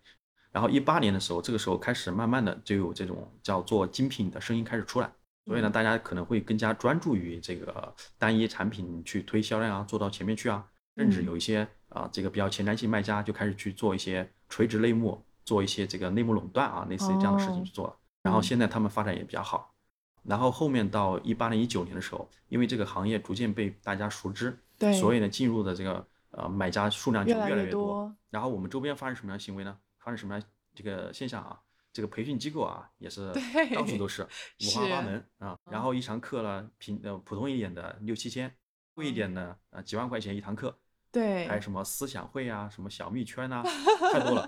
[0.57, 5.12] 然后一八年的时候，这个时候开始慢慢的就有这种叫做精品的声音开始出来，
[5.45, 10.66] 所以呢，大家可能会更加专注于这个单一产品去推销量啊，做到前面去啊，
[10.97, 17.95] 甚至有一些啊这个比较前瞻性卖家就开始去做一些垂直类目，做一些这个类目垄断啊，类似于这样的事情去做了。
[18.23, 19.75] 然后现在他们发展也比较好。
[20.23, 28.11] 然后后面到一八年、一九年的时候，因为这个行业逐渐被大家熟知，对，所以呢，进入的这个呃买家数量就越来越多。
[28.31, 29.77] 然后我们周边发生什么样的行为呢？
[30.07, 31.61] 发生什么样这个现象啊？
[31.92, 33.33] 这个培训机构啊，也是
[33.75, 34.23] 到处都是，
[34.64, 35.59] 五花八门啊。
[35.69, 38.55] 然后一堂课呢，平呃普通一点的六七千，
[38.95, 40.79] 贵一点的呃几万块钱一堂课。
[41.11, 43.64] 对，还有什么思想会啊，什么小蜜圈啊，
[44.12, 44.42] 太多了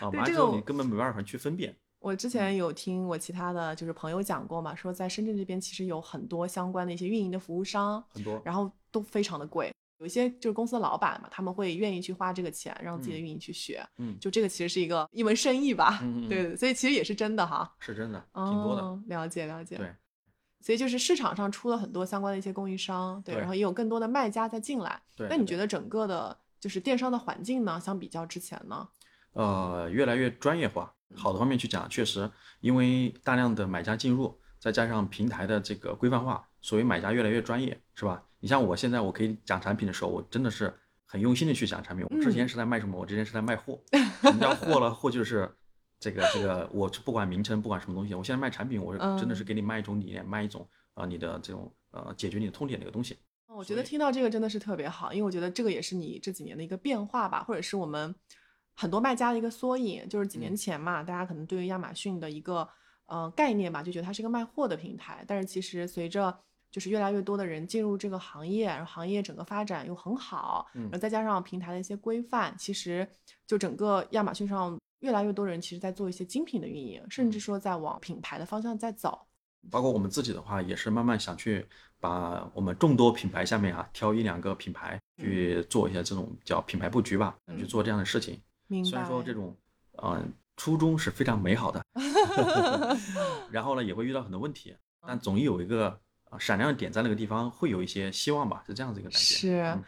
[0.00, 0.08] 啊。
[0.08, 1.76] 完了之后你根本没办法去分辨。
[2.00, 9.73] 我之前有听我其他的就是朋友讲过嘛，说在深圳这边其实有很多相关的一些运营的服务商，很多，然后都非常的贵。
[10.04, 19.90] 有一些就是公司的老板嘛，他们会愿意去花这个钱让自己的运营去学，嗯，就这个其实是一个一门生意吧，嗯对，所以其实也是真的哈，是真的，挺多的，了解了解，对，
[20.60, 28.86] 所以就是市场上出了很多相关的一些供应商，对，然后也有更多的卖家在进来，对，那你觉得整个的就是电商的环境呢，相比较之前呢？
[29.32, 30.94] 呃，越来越专业化。
[31.16, 38.20] 好的方面去讲，确实，因为大量的买家进入，再加上平台的这个规范化，所以买家越来越专业，是吧？
[38.44, 40.70] 你像我现在，我可以讲产品的时候，我真的是
[41.06, 42.04] 很用心的去讲产品。
[42.10, 43.00] 我之前是在卖什么？
[43.00, 43.80] 我之前是在卖货。
[44.20, 44.92] 什么叫货了？
[44.92, 45.50] 货就是
[45.98, 53.16] 这个这个，我不管名称，不管什么东西，我现在卖产品，我真的是给你卖一种理念，卖一种啊你的这种呃解决你的痛点的一个东西。
[53.46, 58.14] 我觉得听到这个真的是特别好，因为我觉得这个也是你这几年的一个变化吧，或者是我们。
[58.76, 62.68] 很多卖家的一个缩影，就是几年前嘛，大家可能对于亚马逊的一个
[63.06, 65.24] 呃概念吧，就觉得它是一个卖货的平台。
[65.28, 66.36] 但是其实随着
[66.74, 73.08] 就是越来越多的人进入这个行业，然后行业整个发展又很好，然后再加上平台的一些规范，其实
[73.46, 79.24] 就整个亚马逊上越来越多人其实在做一些精品的运营，甚至说在往品牌的方向在走。
[79.70, 81.64] 包括我们自己的话，也是慢慢想去
[82.00, 88.40] 把我们众多品牌下面啊挑一两个品牌去做一些这种叫品牌布局吧，去做这样的事情。
[88.84, 89.32] 虽然说这。
[89.32, 89.56] 种，
[90.02, 91.84] 嗯，初衷是非常美好的，
[93.50, 96.00] 然后呢也会遇到很多问题， 但总有一个
[96.38, 99.34] 闪亮的点在那个地方，会有一些希望吧，是这样子一个感觉。
[99.34, 99.78] 是，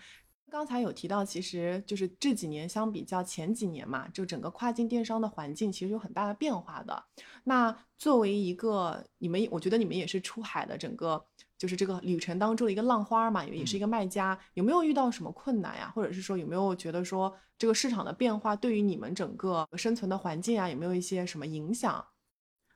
[0.51, 7.05] 刚才有提到，其实就是这几年相比较前几年嘛，就整个跨境电商的环境其实有很大的变化的。
[7.45, 11.25] 那作为一个你们，我觉得你们也是出海的整个。
[11.59, 15.91] 就是这个旅程当中的一个浪花嘛，也也是一个卖家，有没有遇到什么困难呀？
[15.95, 22.05] 或者是说有没有觉得说这个市场的变化对于你们整个生存的环境啊，有没有一些什么影响？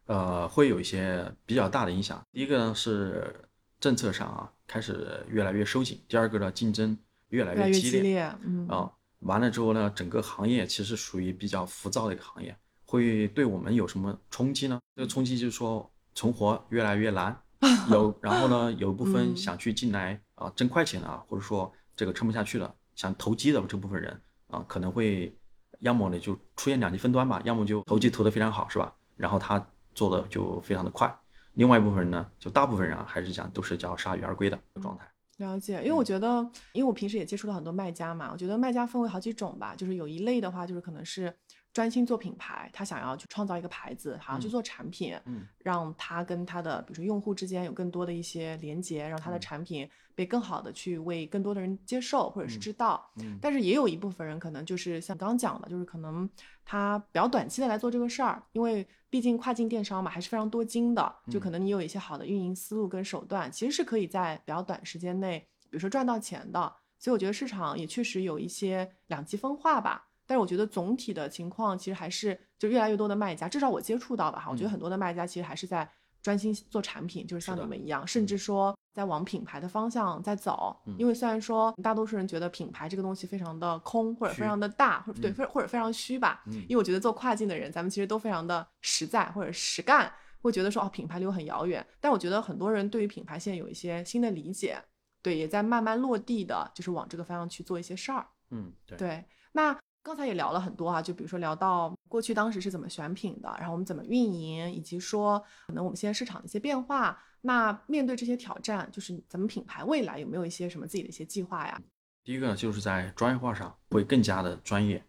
[0.06, 2.22] 呃，会有一些比较大的影响。
[2.32, 3.49] 第一个呢是
[3.80, 6.96] 政策上啊开始越来越收紧，第二个呢竞争
[7.30, 14.78] 越来越激烈，嗯啊，完了之后呢，整个行业其实属于比较浮躁的一个行业，会对我们有什么冲击呢？
[14.94, 17.36] 这个冲击就是说存活越来越难。
[17.90, 25.36] 有，然后呢，有一部分想去进来啊挣快钱的啊，或者说这个撑不下去了，想投机的这部分人啊，可能会
[25.80, 28.94] 要么呢就出现两极分端吧，要么就投机投得非常好，是吧？
[29.14, 29.62] 然后他
[29.94, 31.14] 做的就非常的快。
[31.54, 35.06] 另外一部分人呢，就大部分人啊，还是讲都是叫铩羽而归的状态。
[35.38, 41.34] 了解，因为我觉得，因为我平时也接触了很多卖家嘛，我觉得卖家分为好几种吧，就是有一类的话，就是可能是。
[41.72, 53.10] 专心做品牌，他想要去创造一个牌子，好像去做产品，嗯，让他跟他的比如说用户之间有更多的一些连接，让他的产品被更好的去为更多的人接受或者是知道。
[53.16, 56.28] 嗯，但是也有一部分人可能就是像刚刚讲的，就是可能
[56.64, 66.72] 他比较短期的来做这个事儿，因为毕竟跨境电商嘛，还是非常多金的，就可能你有一些好的运营思路跟手段，其实是可以在比较短时间内，比如说赚到钱的。
[66.98, 70.08] 所以我觉得市场也确实有一些两极分化吧。
[70.30, 75.90] 但是我觉得总体的情况其实还是就越来越多的卖家，至少我接触到的哈，我觉得很多的卖家其实还是在
[76.22, 80.80] 专心做产品，就是像你们一样，甚至说在往品牌的方向在走。
[80.86, 86.44] 嗯因为虽然说大多数人觉得品牌这个东西非常的空，或者非常的大，或者对，嗯或者非常虚吧。
[86.46, 90.12] 嗯因为我觉得做跨境的人，咱们其实都非常的实在或者实干，
[90.42, 91.84] 会觉得说哦，品牌离我很遥远。
[92.00, 94.80] 但我觉得很多人对于品牌现在有一些新的理解，
[95.22, 98.24] 对，也在慢慢落地的，就是往这个方向去做一些事儿。
[98.50, 107.18] 嗯，对，对，那刚才也聊了很多啊，就比如说聊到过去当时是怎么选品的，然后我们怎么运营，以及说可能我们现在市场的一些变化。
[107.42, 111.80] 那面对这些挑战，就是咱们品牌未来有没有一些什么自己的一些计划呀？
[112.24, 115.02] 第一个呢，就是在专业化上会更加的专业，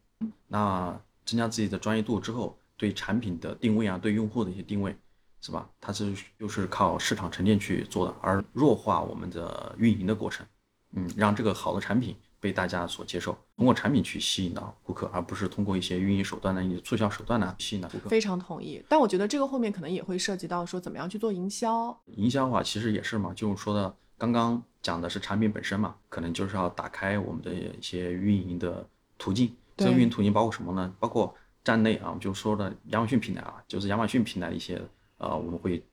[0.48, 4.96] 那增加自己的专业度之后，对产品的定位啊，对用户的一些定位，
[5.42, 5.70] 是吧？
[5.82, 10.46] 它是又是靠市场沉淀去做的，而弱化我们的运营的过程，
[10.94, 18.10] 嗯，让这个好的产品被大家所接受，通过产品去吸引到顾客，而不是通过一些运营手段呢、一些促销手段呢吸引到顾客。
[18.10, 21.96] 非常同意，但我觉得这个后面可能也会涉及到说怎么样去做营销。
[22.08, 28.86] 营销的话，其实也是嘛，就是说的刚刚讲的是产品本身嘛，可能就是要打开我们的一些运营的
[29.20, 29.56] 途径。
[29.78, 30.94] 这个运营途径包括什么呢？
[31.00, 34.82] 包括站内啊，我们就说的亚马逊平台啊，就是亚马逊平台的一些
[35.18, 35.84] 呃，我们会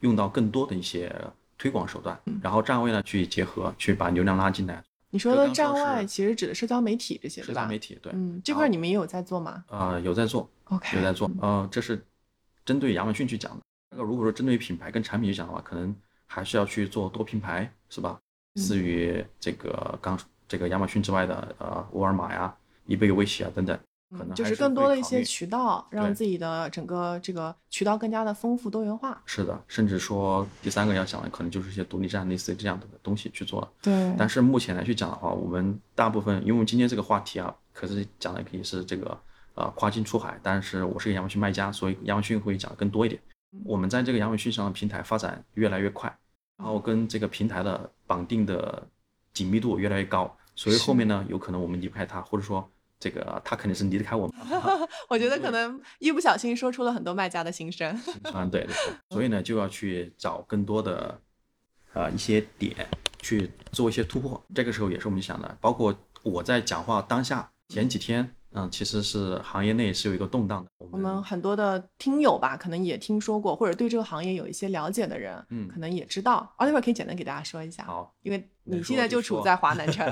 [0.00, 1.14] 用到更多的一些
[1.56, 4.82] 推广手段，然后站位呢去结合，去把流量拉进来。
[5.16, 7.42] 你说的站外其实指的社交媒体这些？
[7.42, 12.04] 社交媒体对，嗯，这块你们也有在做吗呃有在做，？OK，有在做嗯，呃，这是
[12.66, 13.62] 针对亚马逊去讲的。
[13.92, 18.18] 那个如果说针对于品牌跟产品去讲的话，可能还是要去做多品牌，是吧？
[18.56, 23.78] 嗯至于这个刚这个亚马逊之外的呃沃尔玛呀、易贝、威喜啊等等，
[24.10, 29.20] 可能嗯就是更多的一些渠道，让自己的整个这个渠道更加的丰富多元化。
[29.26, 33.68] 是的，甚至说第三个要想的可能就是一些独立站类似于这样的东西去做了。
[33.82, 39.18] 对但是目前来去讲的话，我们大部分，因为今天这个话题啊，可是讲的可以是这个
[39.54, 43.20] 呃跨境出海，但是我是个亚马逊卖家，所以亚马逊会讲的更多一点。
[43.64, 46.14] 我们在这个亚马逊上的平台发展越来越快，
[46.58, 48.86] 然后跟这个平台的绑定的
[49.32, 54.36] 紧密度越来越高，所以后面呢，有可能我们离不开它，或者说这个他肯定是离得开我们。
[55.08, 57.98] 我觉得可能一不小心说出了很多卖家的心声。
[58.34, 61.20] 嗯，对对对，所以呢，就要去找更多的
[61.94, 62.86] 呃一些点
[63.20, 64.42] 去做一些突破。
[64.54, 70.70] 这个时候也是我们想的，包括我在讲话当下前几天，嗯，其实是行业内是有一个动荡的。
[70.78, 76.50] 我我们很多的听友吧，可能也听说过，或者对这个行业有一些了解的人，嗯可能也知道。
[76.56, 80.10] Oliver 可以简单给大家说一下，好，因为你现在就处在华南 城，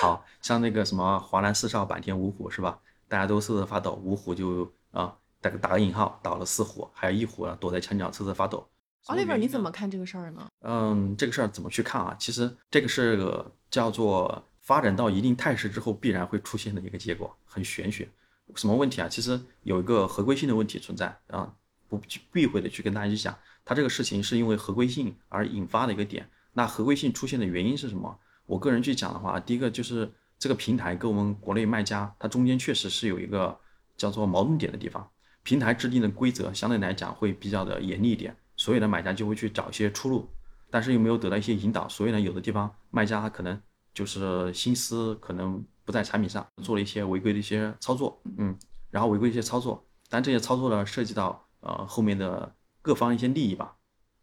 [0.00, 2.78] 好像那个什么华南四少坂田五虎是吧？
[3.08, 8.64] 大家都瑟瑟发抖，五虎就啊打个打个引号倒了四虎，还有一虎啊躲在墙角瑟瑟发抖。
[9.06, 10.46] Oliver 你怎么看这个事儿呢？
[10.60, 12.14] 嗯，这个事儿怎么去看啊？
[12.20, 18.08] 其实这个是个叫做发展到一定态势之后必然会出现的一个结果，很玄学。
[18.54, 19.08] 什么问题啊？
[19.08, 21.52] 其实有一个合规性的问题存在啊，
[21.88, 26.24] 不避讳的去跟大家去讲，它这个事情是因为合规性而引发的一个点。
[26.52, 28.16] 那合规性出现的原因是什么？
[28.46, 33.58] 我个人去讲的话，第一个就是这个平台跟我们国内卖家，它中间确实是有一个
[33.96, 35.10] 叫做矛盾点的地方。
[35.42, 40.28] 平台制定的规则相对来讲会比较的严厉一点，所以呢，买家就会去找一些出路，
[40.70, 43.60] 但是又没有得到一些引导，所以呢，有的地方卖家他可能
[43.92, 48.56] 就是心思可能不在产品上，做了一些违规的一些操作，嗯，
[48.90, 53.76] 然后违规一些操作，但这些操作呢，涉及到呃后面的各方一些利益吧，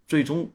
[0.08, 0.50] 最终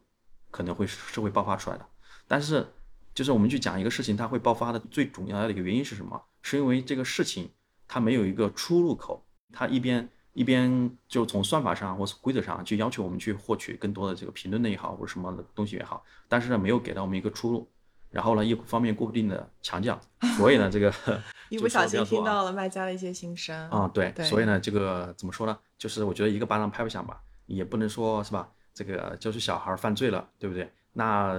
[0.51, 1.87] 可能会是会爆发出来的。
[2.27, 2.67] 但是
[3.15, 6.21] 就是我们去讲一个事情，它会爆发的最主要的一个原因是什么？
[6.41, 7.51] 是因为这个事情
[7.87, 17.71] 它没有一个出入口，它一边一边就从算法上或是规则上去要求我们去获取更多的这个评论的也好，或者什么的东西也好，但是呢没有给到我们一个出路，
[18.13, 20.01] 然后呢一方面固定的强调，
[20.39, 20.93] 所以呢这个
[21.51, 25.59] 一不小心听到了卖家的一些心声啊，对，对所以呢，这个怎么说呢？
[25.77, 28.49] 就是我觉得一个巴掌拍不响吧，也不能说是吧？
[28.73, 30.71] 这个就是小孩儿犯罪了，对不对？
[30.93, 31.35] 那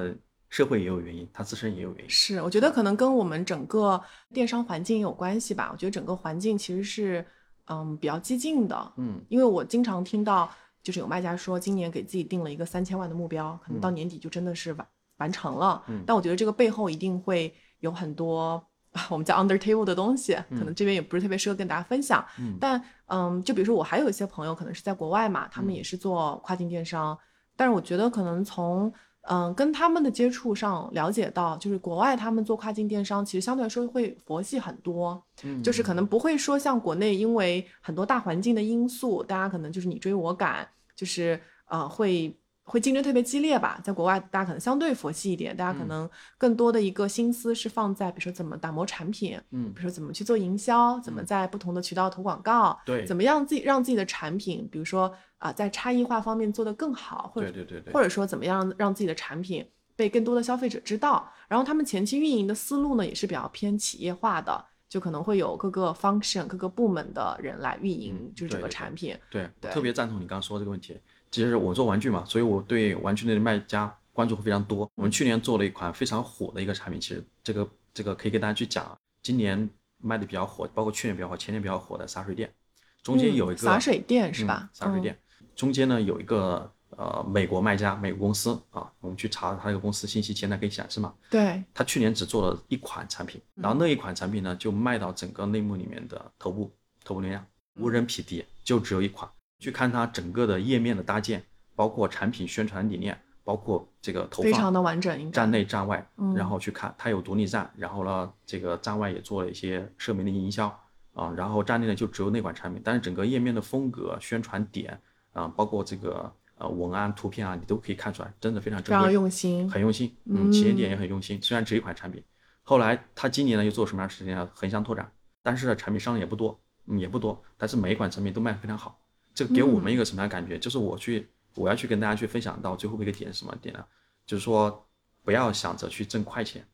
[0.49, 2.09] 社会也有原因，他自身也有原因。
[2.09, 3.99] 是，我觉得可能跟我们整个
[4.31, 5.69] 电商环境也有关系吧。
[5.71, 7.25] 我觉得整个环境其实是，
[7.65, 8.93] 嗯，比较激进的。
[8.97, 10.47] 嗯，因为我经常听到，
[10.83, 14.87] 就是有卖家说，今年给自己定了一个三千万的目标，可能到嗯年底就真的是完
[15.23, 15.81] 完成了。
[15.87, 18.61] 嗯但我觉得这个背后一定会有很多
[19.09, 22.23] 我们叫 under table 的东西，可能这边也不是特别适合跟大家分享。
[22.37, 27.17] 嗯但嗯，就比如说我还有一些朋友可能是在国外嘛，他们嗯也是做跨境电商，
[27.55, 61.29] 但是我觉得可能从嗯跟他们的接触上了解到，就是国外他们做跨境电商，其实相对来说会佛系很多，嗯就是可能不会说像国内因为很多大环境的因素，大家可能就是你追我赶，就是呃会会竞争特别激烈吧，在国外大家可能相对佛系一点，大家可能更多的一个心思是放在比如说怎么打磨产品，嗯比如说怎么去做营销，怎么在不同的渠道投广告，对怎么样自己让自己的产品，比如说啊、在差异化方面做得更好，或者对对对对或者说怎么样让自己的产品被更多的消费者知道。
[61.49, 69.17] 然后他们前期运营的思路呢，也是比较偏企业化的，就可能会有各个 function、各个部门的人来运营，嗯就是整个产品。
[69.29, 70.97] 对，我对特别赞同你刚刚说这个问题。
[71.33, 74.87] 其实我做玩具嘛，所以我对玩具类的卖家关注会非常多。
[74.93, 78.95] 我们去年做了一款非常火的一个产品，其实这个这个可以跟大家去讲啊。
[79.23, 79.67] 今年
[79.97, 82.53] 卖的比较火，包括去年比较火、前年比较火的洒水店，
[83.01, 84.59] 中间有一个、嗯洒水店是嗯吧？
[84.61, 85.17] 嗯洒水店，
[85.55, 91.11] 中间呢有一个呃美国卖家、美国公司啊，我们去查他这个公司信息，前台可以显示嘛。
[91.31, 96.71] 对，他去年只做了一款产品，然后那一款产品呢就卖到整个类目里面的头部
[97.03, 97.43] 头部流量，
[97.79, 99.27] 无人匹敌，就只有一款。
[99.63, 101.41] 去看它整个的页面的搭建，
[101.73, 110.67] 包括产品宣传理念，包括这个投放非常的完整站内站外，嗯然后去看它有独立站，然后呢这个站外也做了一些社媒的营销
[111.13, 114.99] 啊，然后站内呢就只有那款产品，但是整个页面的风格、宣传点
[115.31, 118.83] 啊，包括这个呃文案、图片啊，你都可以看出来，真的非常。
[119.11, 119.69] 用心。
[119.71, 121.41] 很用心，嗯，企业点也很用心。
[121.41, 122.21] 虽然只有一款产品，
[122.63, 124.49] 后来他今年呢又做什么样的事情啊？
[124.53, 125.09] 横向拓展，
[125.41, 128.99] 但是呢产品上也不多，嗯，也不多，但是每一款产品都卖得非常好。
[129.33, 130.59] 这给我们一个什么样的感觉？
[130.59, 133.83] 就是我去，我要去跟大家去分享到最后一个点是什么点呢？
[134.25, 134.85] 就是说
[135.23, 136.65] 不要想着去挣快钱，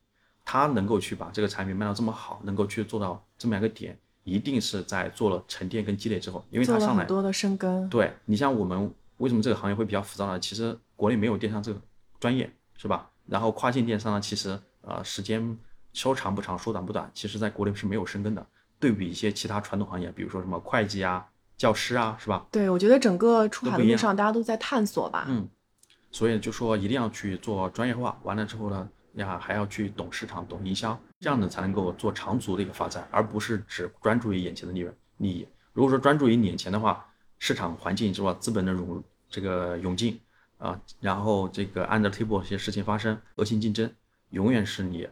[0.46, 10.40] 他能够去把这个产品卖到这么好，能够去做到这么样一个点，一定是在做了沉淀跟积累之后，因为做他上来多的深根，对你像我们为什么这个行业会比较浮躁呢？
[10.40, 11.82] 其实国内没有电商这个
[12.20, 13.10] 专业，是吧？
[13.26, 15.58] 然后跨境电商呢，其实呃时间
[15.94, 18.46] 说长不长，说短不短，其实在国内是没有深根的。
[18.80, 21.28] 对比一些其他传统行业，比如说什么会计啊、
[21.60, 22.48] 教师啊，是吧？
[22.50, 25.26] 对我觉得整个出海的路上，大家都在探索吧。
[25.28, 25.48] 嗯，
[26.10, 35.46] 所以就说一定要去做专业化，完了之后呢，呀还要去懂市场、懂营销，这样呢才能够做长足的一个发展，而不是只专注于眼前的利润利益。
[35.74, 37.06] 如果说专注于眼前的话，
[37.40, 40.18] 市场环境是吧，资本的涌这个涌进
[40.60, 43.94] 啊，然后这个 under table 一些事情发生，恶性竞争
[44.30, 45.06] 永远是你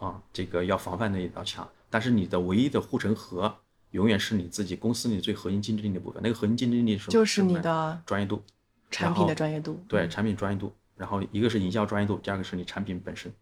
[0.00, 3.60] 啊这个要防范的一道墙，但是你的唯一的护城河。
[3.94, 8.42] 永远是你自己公司里最核心竞争力的部分，那个核心竞争力是就是你的专业度，
[8.90, 9.80] 产品的专业度。
[9.88, 13.32] 对产品专业度，然后一个是营销专业度，第二个是你产品本身。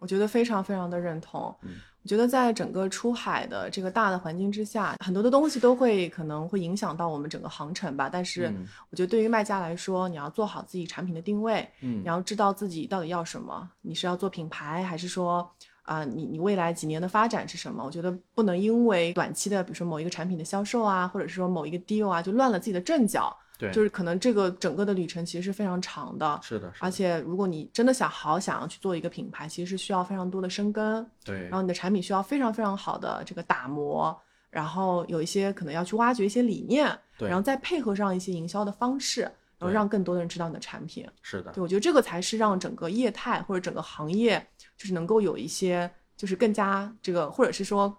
[0.00, 1.54] 我觉得非常非常的认同。
[1.62, 1.70] 嗯
[2.02, 8.08] 我觉得在整个出海的这个大的环境之下，很多的东西都会可能会影响到我们整个航程吧。
[8.10, 15.46] 但是嗯我觉得对于卖家来说，你要做好自己产品的定位，嗯你要知道自己到底要什么，你是要做品牌，还是说
[15.82, 17.84] 啊、你你未来几年的发展是什么？
[17.84, 23.36] 我觉得不能因为短期的，比如说某一个产品的销售啊，或者是说某一个 deal 啊，就乱了自己的阵脚。
[23.58, 26.40] 对，就是可能这个整个的旅程其实是非常长的。
[26.42, 34.18] 是的，是的而且，如果你真的想好想要去做一个品牌，其实是需要非常多的生根，对然后你的产品需要非常非常好的这个打磨，
[34.48, 39.20] 然后有一些可能要去挖掘一些理念，对然后再配合上一些营销的方式，
[39.58, 41.06] 然后让更多的人知道你的产品。
[41.20, 44.42] 是的对，我觉得这个才是让整个业态或者整个行业
[44.80, 47.94] 就是能够有一些就是更加这个，或者是说。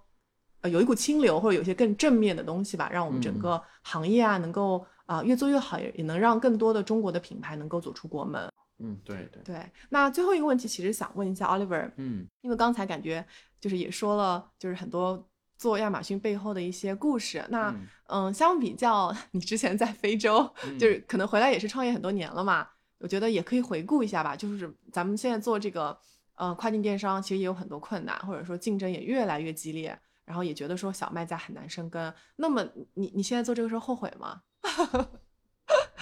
[0.64, 8.48] 呃，有一股清流，或者有一些更正面的东西吧，让我们整嗯个行业啊，能够啊、越做越好，也也能让更多的中国的品牌能够走出国门。
[8.78, 13.26] 嗯，对对，对，那最后一个问题，其实想问一下 Oliver，嗯因为刚才感觉
[13.60, 15.28] 就是也说了，就是很多
[15.58, 17.44] 做亚马逊背后的一些故事。
[17.50, 17.88] 那嗯
[18.28, 20.48] 嗯，相比较你之前在非洲，
[20.80, 22.68] 就是嗯可能回来也是创业很多年了嘛，
[23.00, 24.36] 我觉得也可以回顾一下吧。
[24.36, 25.98] 就是咱们现在做这个
[26.36, 32.14] 呃跨境电商，其实也有很多困难，或者说竞争也越来越激烈，然后也觉得说小卖家很难生根。
[32.36, 32.64] 那么
[32.94, 34.42] 你你现在做这个事儿后悔吗？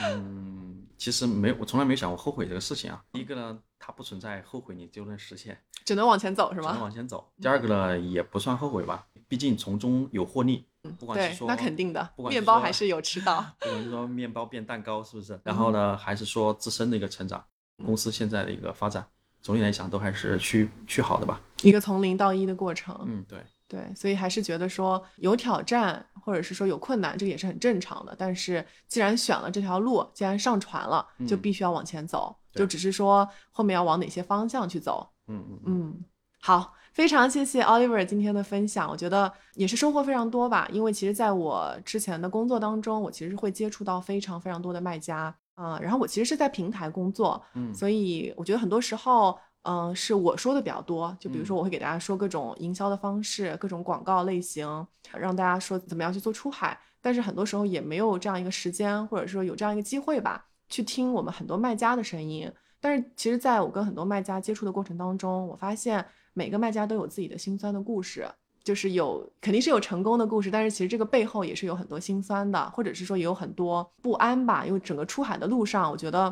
[0.01, 3.03] 嗯，其实没，我从来没有想过后悔这个事情啊。
[3.11, 6.81] 第一个呢，它不存在后悔你就能实现，只能往前走是吗只能？
[6.81, 7.31] 往前走。
[7.39, 10.65] 第二个呢，也不算后悔吧，毕竟从中有获利，
[10.97, 13.45] 不管是，说对那肯定的面包还是有吃到。
[13.59, 15.39] 不管是说面包变蛋糕，是不是？
[15.43, 17.45] 然后呢，还是说自身的一个成长，
[17.85, 19.05] 公司现在的一个发展，
[19.41, 21.41] 总体来讲都还是趋趋好的吧。
[21.61, 22.97] 一个从零到一的过程。
[23.05, 28.15] 嗯，对，对，所以还是觉得说有挑战，或者是说有困难，这个也是很正常的。
[28.17, 35.07] 但是既然选了这条路，既然上船了，就嗯必须要往前走，对就只是说后面要往哪些方向去走。
[35.27, 36.05] 嗯嗯嗯，嗯，
[36.41, 40.67] 好，非常谢谢 Oliver 今天的分享，我觉得也是收获非常多吧。
[40.71, 51.13] 因为其实在我之前的工作当中，我其实会接触到非常非常多的卖家啊、然后我其实是在平台工作，嗯所以我觉得很多时候，嗯、是我说的比较多。
[51.19, 54.65] 就比如说，嗯我会给大家说各种营销的方式、各种广告类型，
[55.13, 56.79] 让大家说怎么样去做出海。
[57.01, 62.49] 但是很多时候也没有这样一个时间，或者说有这样一个机会吧，去听我们很多卖家的声音。
[62.79, 68.25] 但是其实，在我跟很多卖家接触的过程当中，我发现每个卖家都有自己的心酸的故事，
[68.69, 74.63] 就是有肯定是有成功的故事，但是其实这个背后也是有很多心酸的，或者是说也有很多不安吧。
[74.63, 76.29] 因为整个出海的路上，我觉得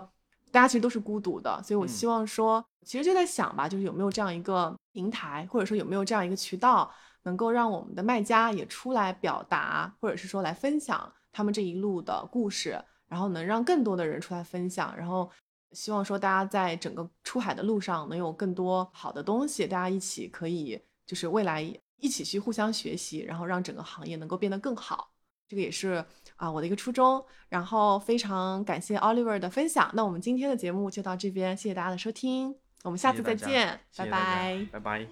[0.52, 6.92] 大家其实都是孤独的，所以我希望说，其实就在想吧，就是有没有这样一个平台，或者说有没有这样一个渠道，
[7.24, 15.28] 能够让我们的卖家也出来表达，或者是说来分享他们这一路的故事，然后能让更多的人出来分享，然后。
[15.74, 21.62] 希望说大家在整个出海的路上能有更多好的东西，大家一起可以就是未来
[22.00, 25.12] 一起去互相学习，然后让整个行业能够变得更好。
[25.48, 26.04] 这个也是
[26.36, 27.24] 啊我的一个初衷。
[27.50, 29.90] 然后非常感谢 Oliver 的分享。
[29.94, 35.08] 那我们今天的节目就到这边，谢谢大家的收听，我们下次再见，拜拜，拜拜。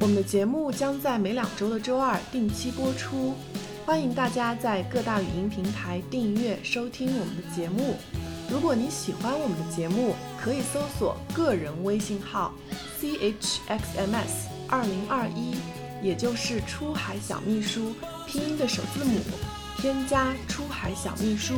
[0.00, 3.34] 我们的节目将在每两周的周二定期播出。
[3.84, 7.96] 欢迎大家在各大语音平台订阅收听我们的节目。
[8.48, 12.52] 如果你喜欢我们的节目，可以搜索个人微信号
[13.00, 15.56] chxms 二零二一，
[16.00, 17.92] 也就是出海小秘书
[18.26, 19.20] 拼音的首字母，
[19.78, 21.54] 添加出海小秘书，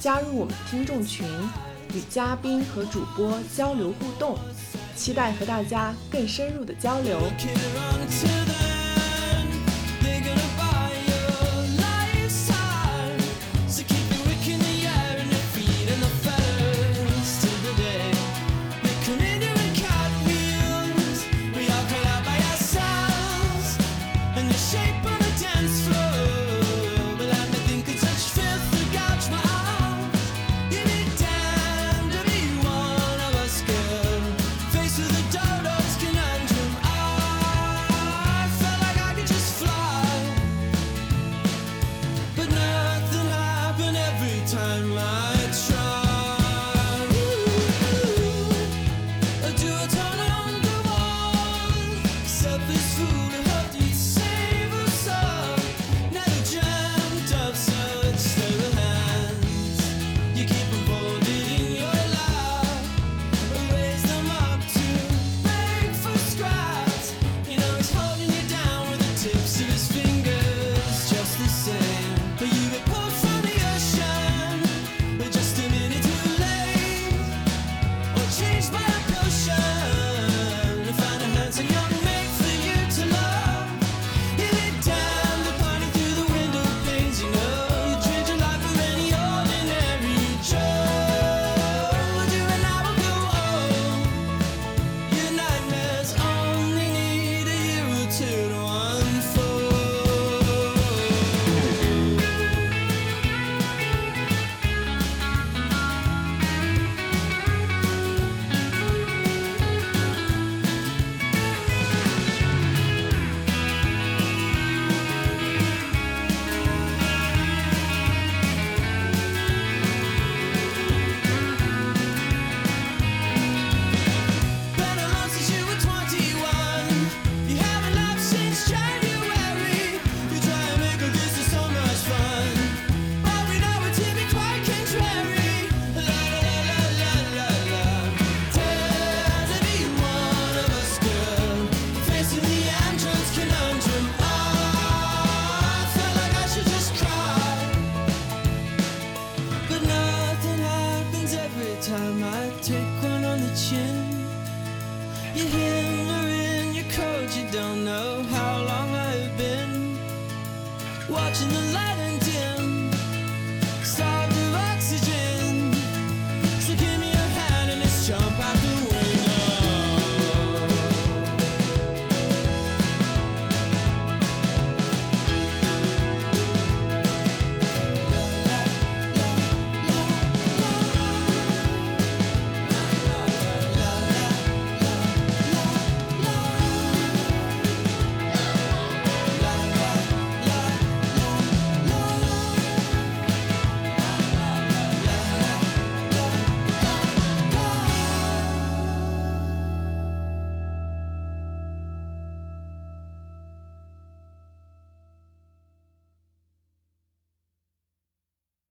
[0.00, 1.26] 加入我们听众群，
[1.94, 4.36] 与嘉宾和主播交流互动，
[4.96, 7.20] 期待和大家更深入的交流。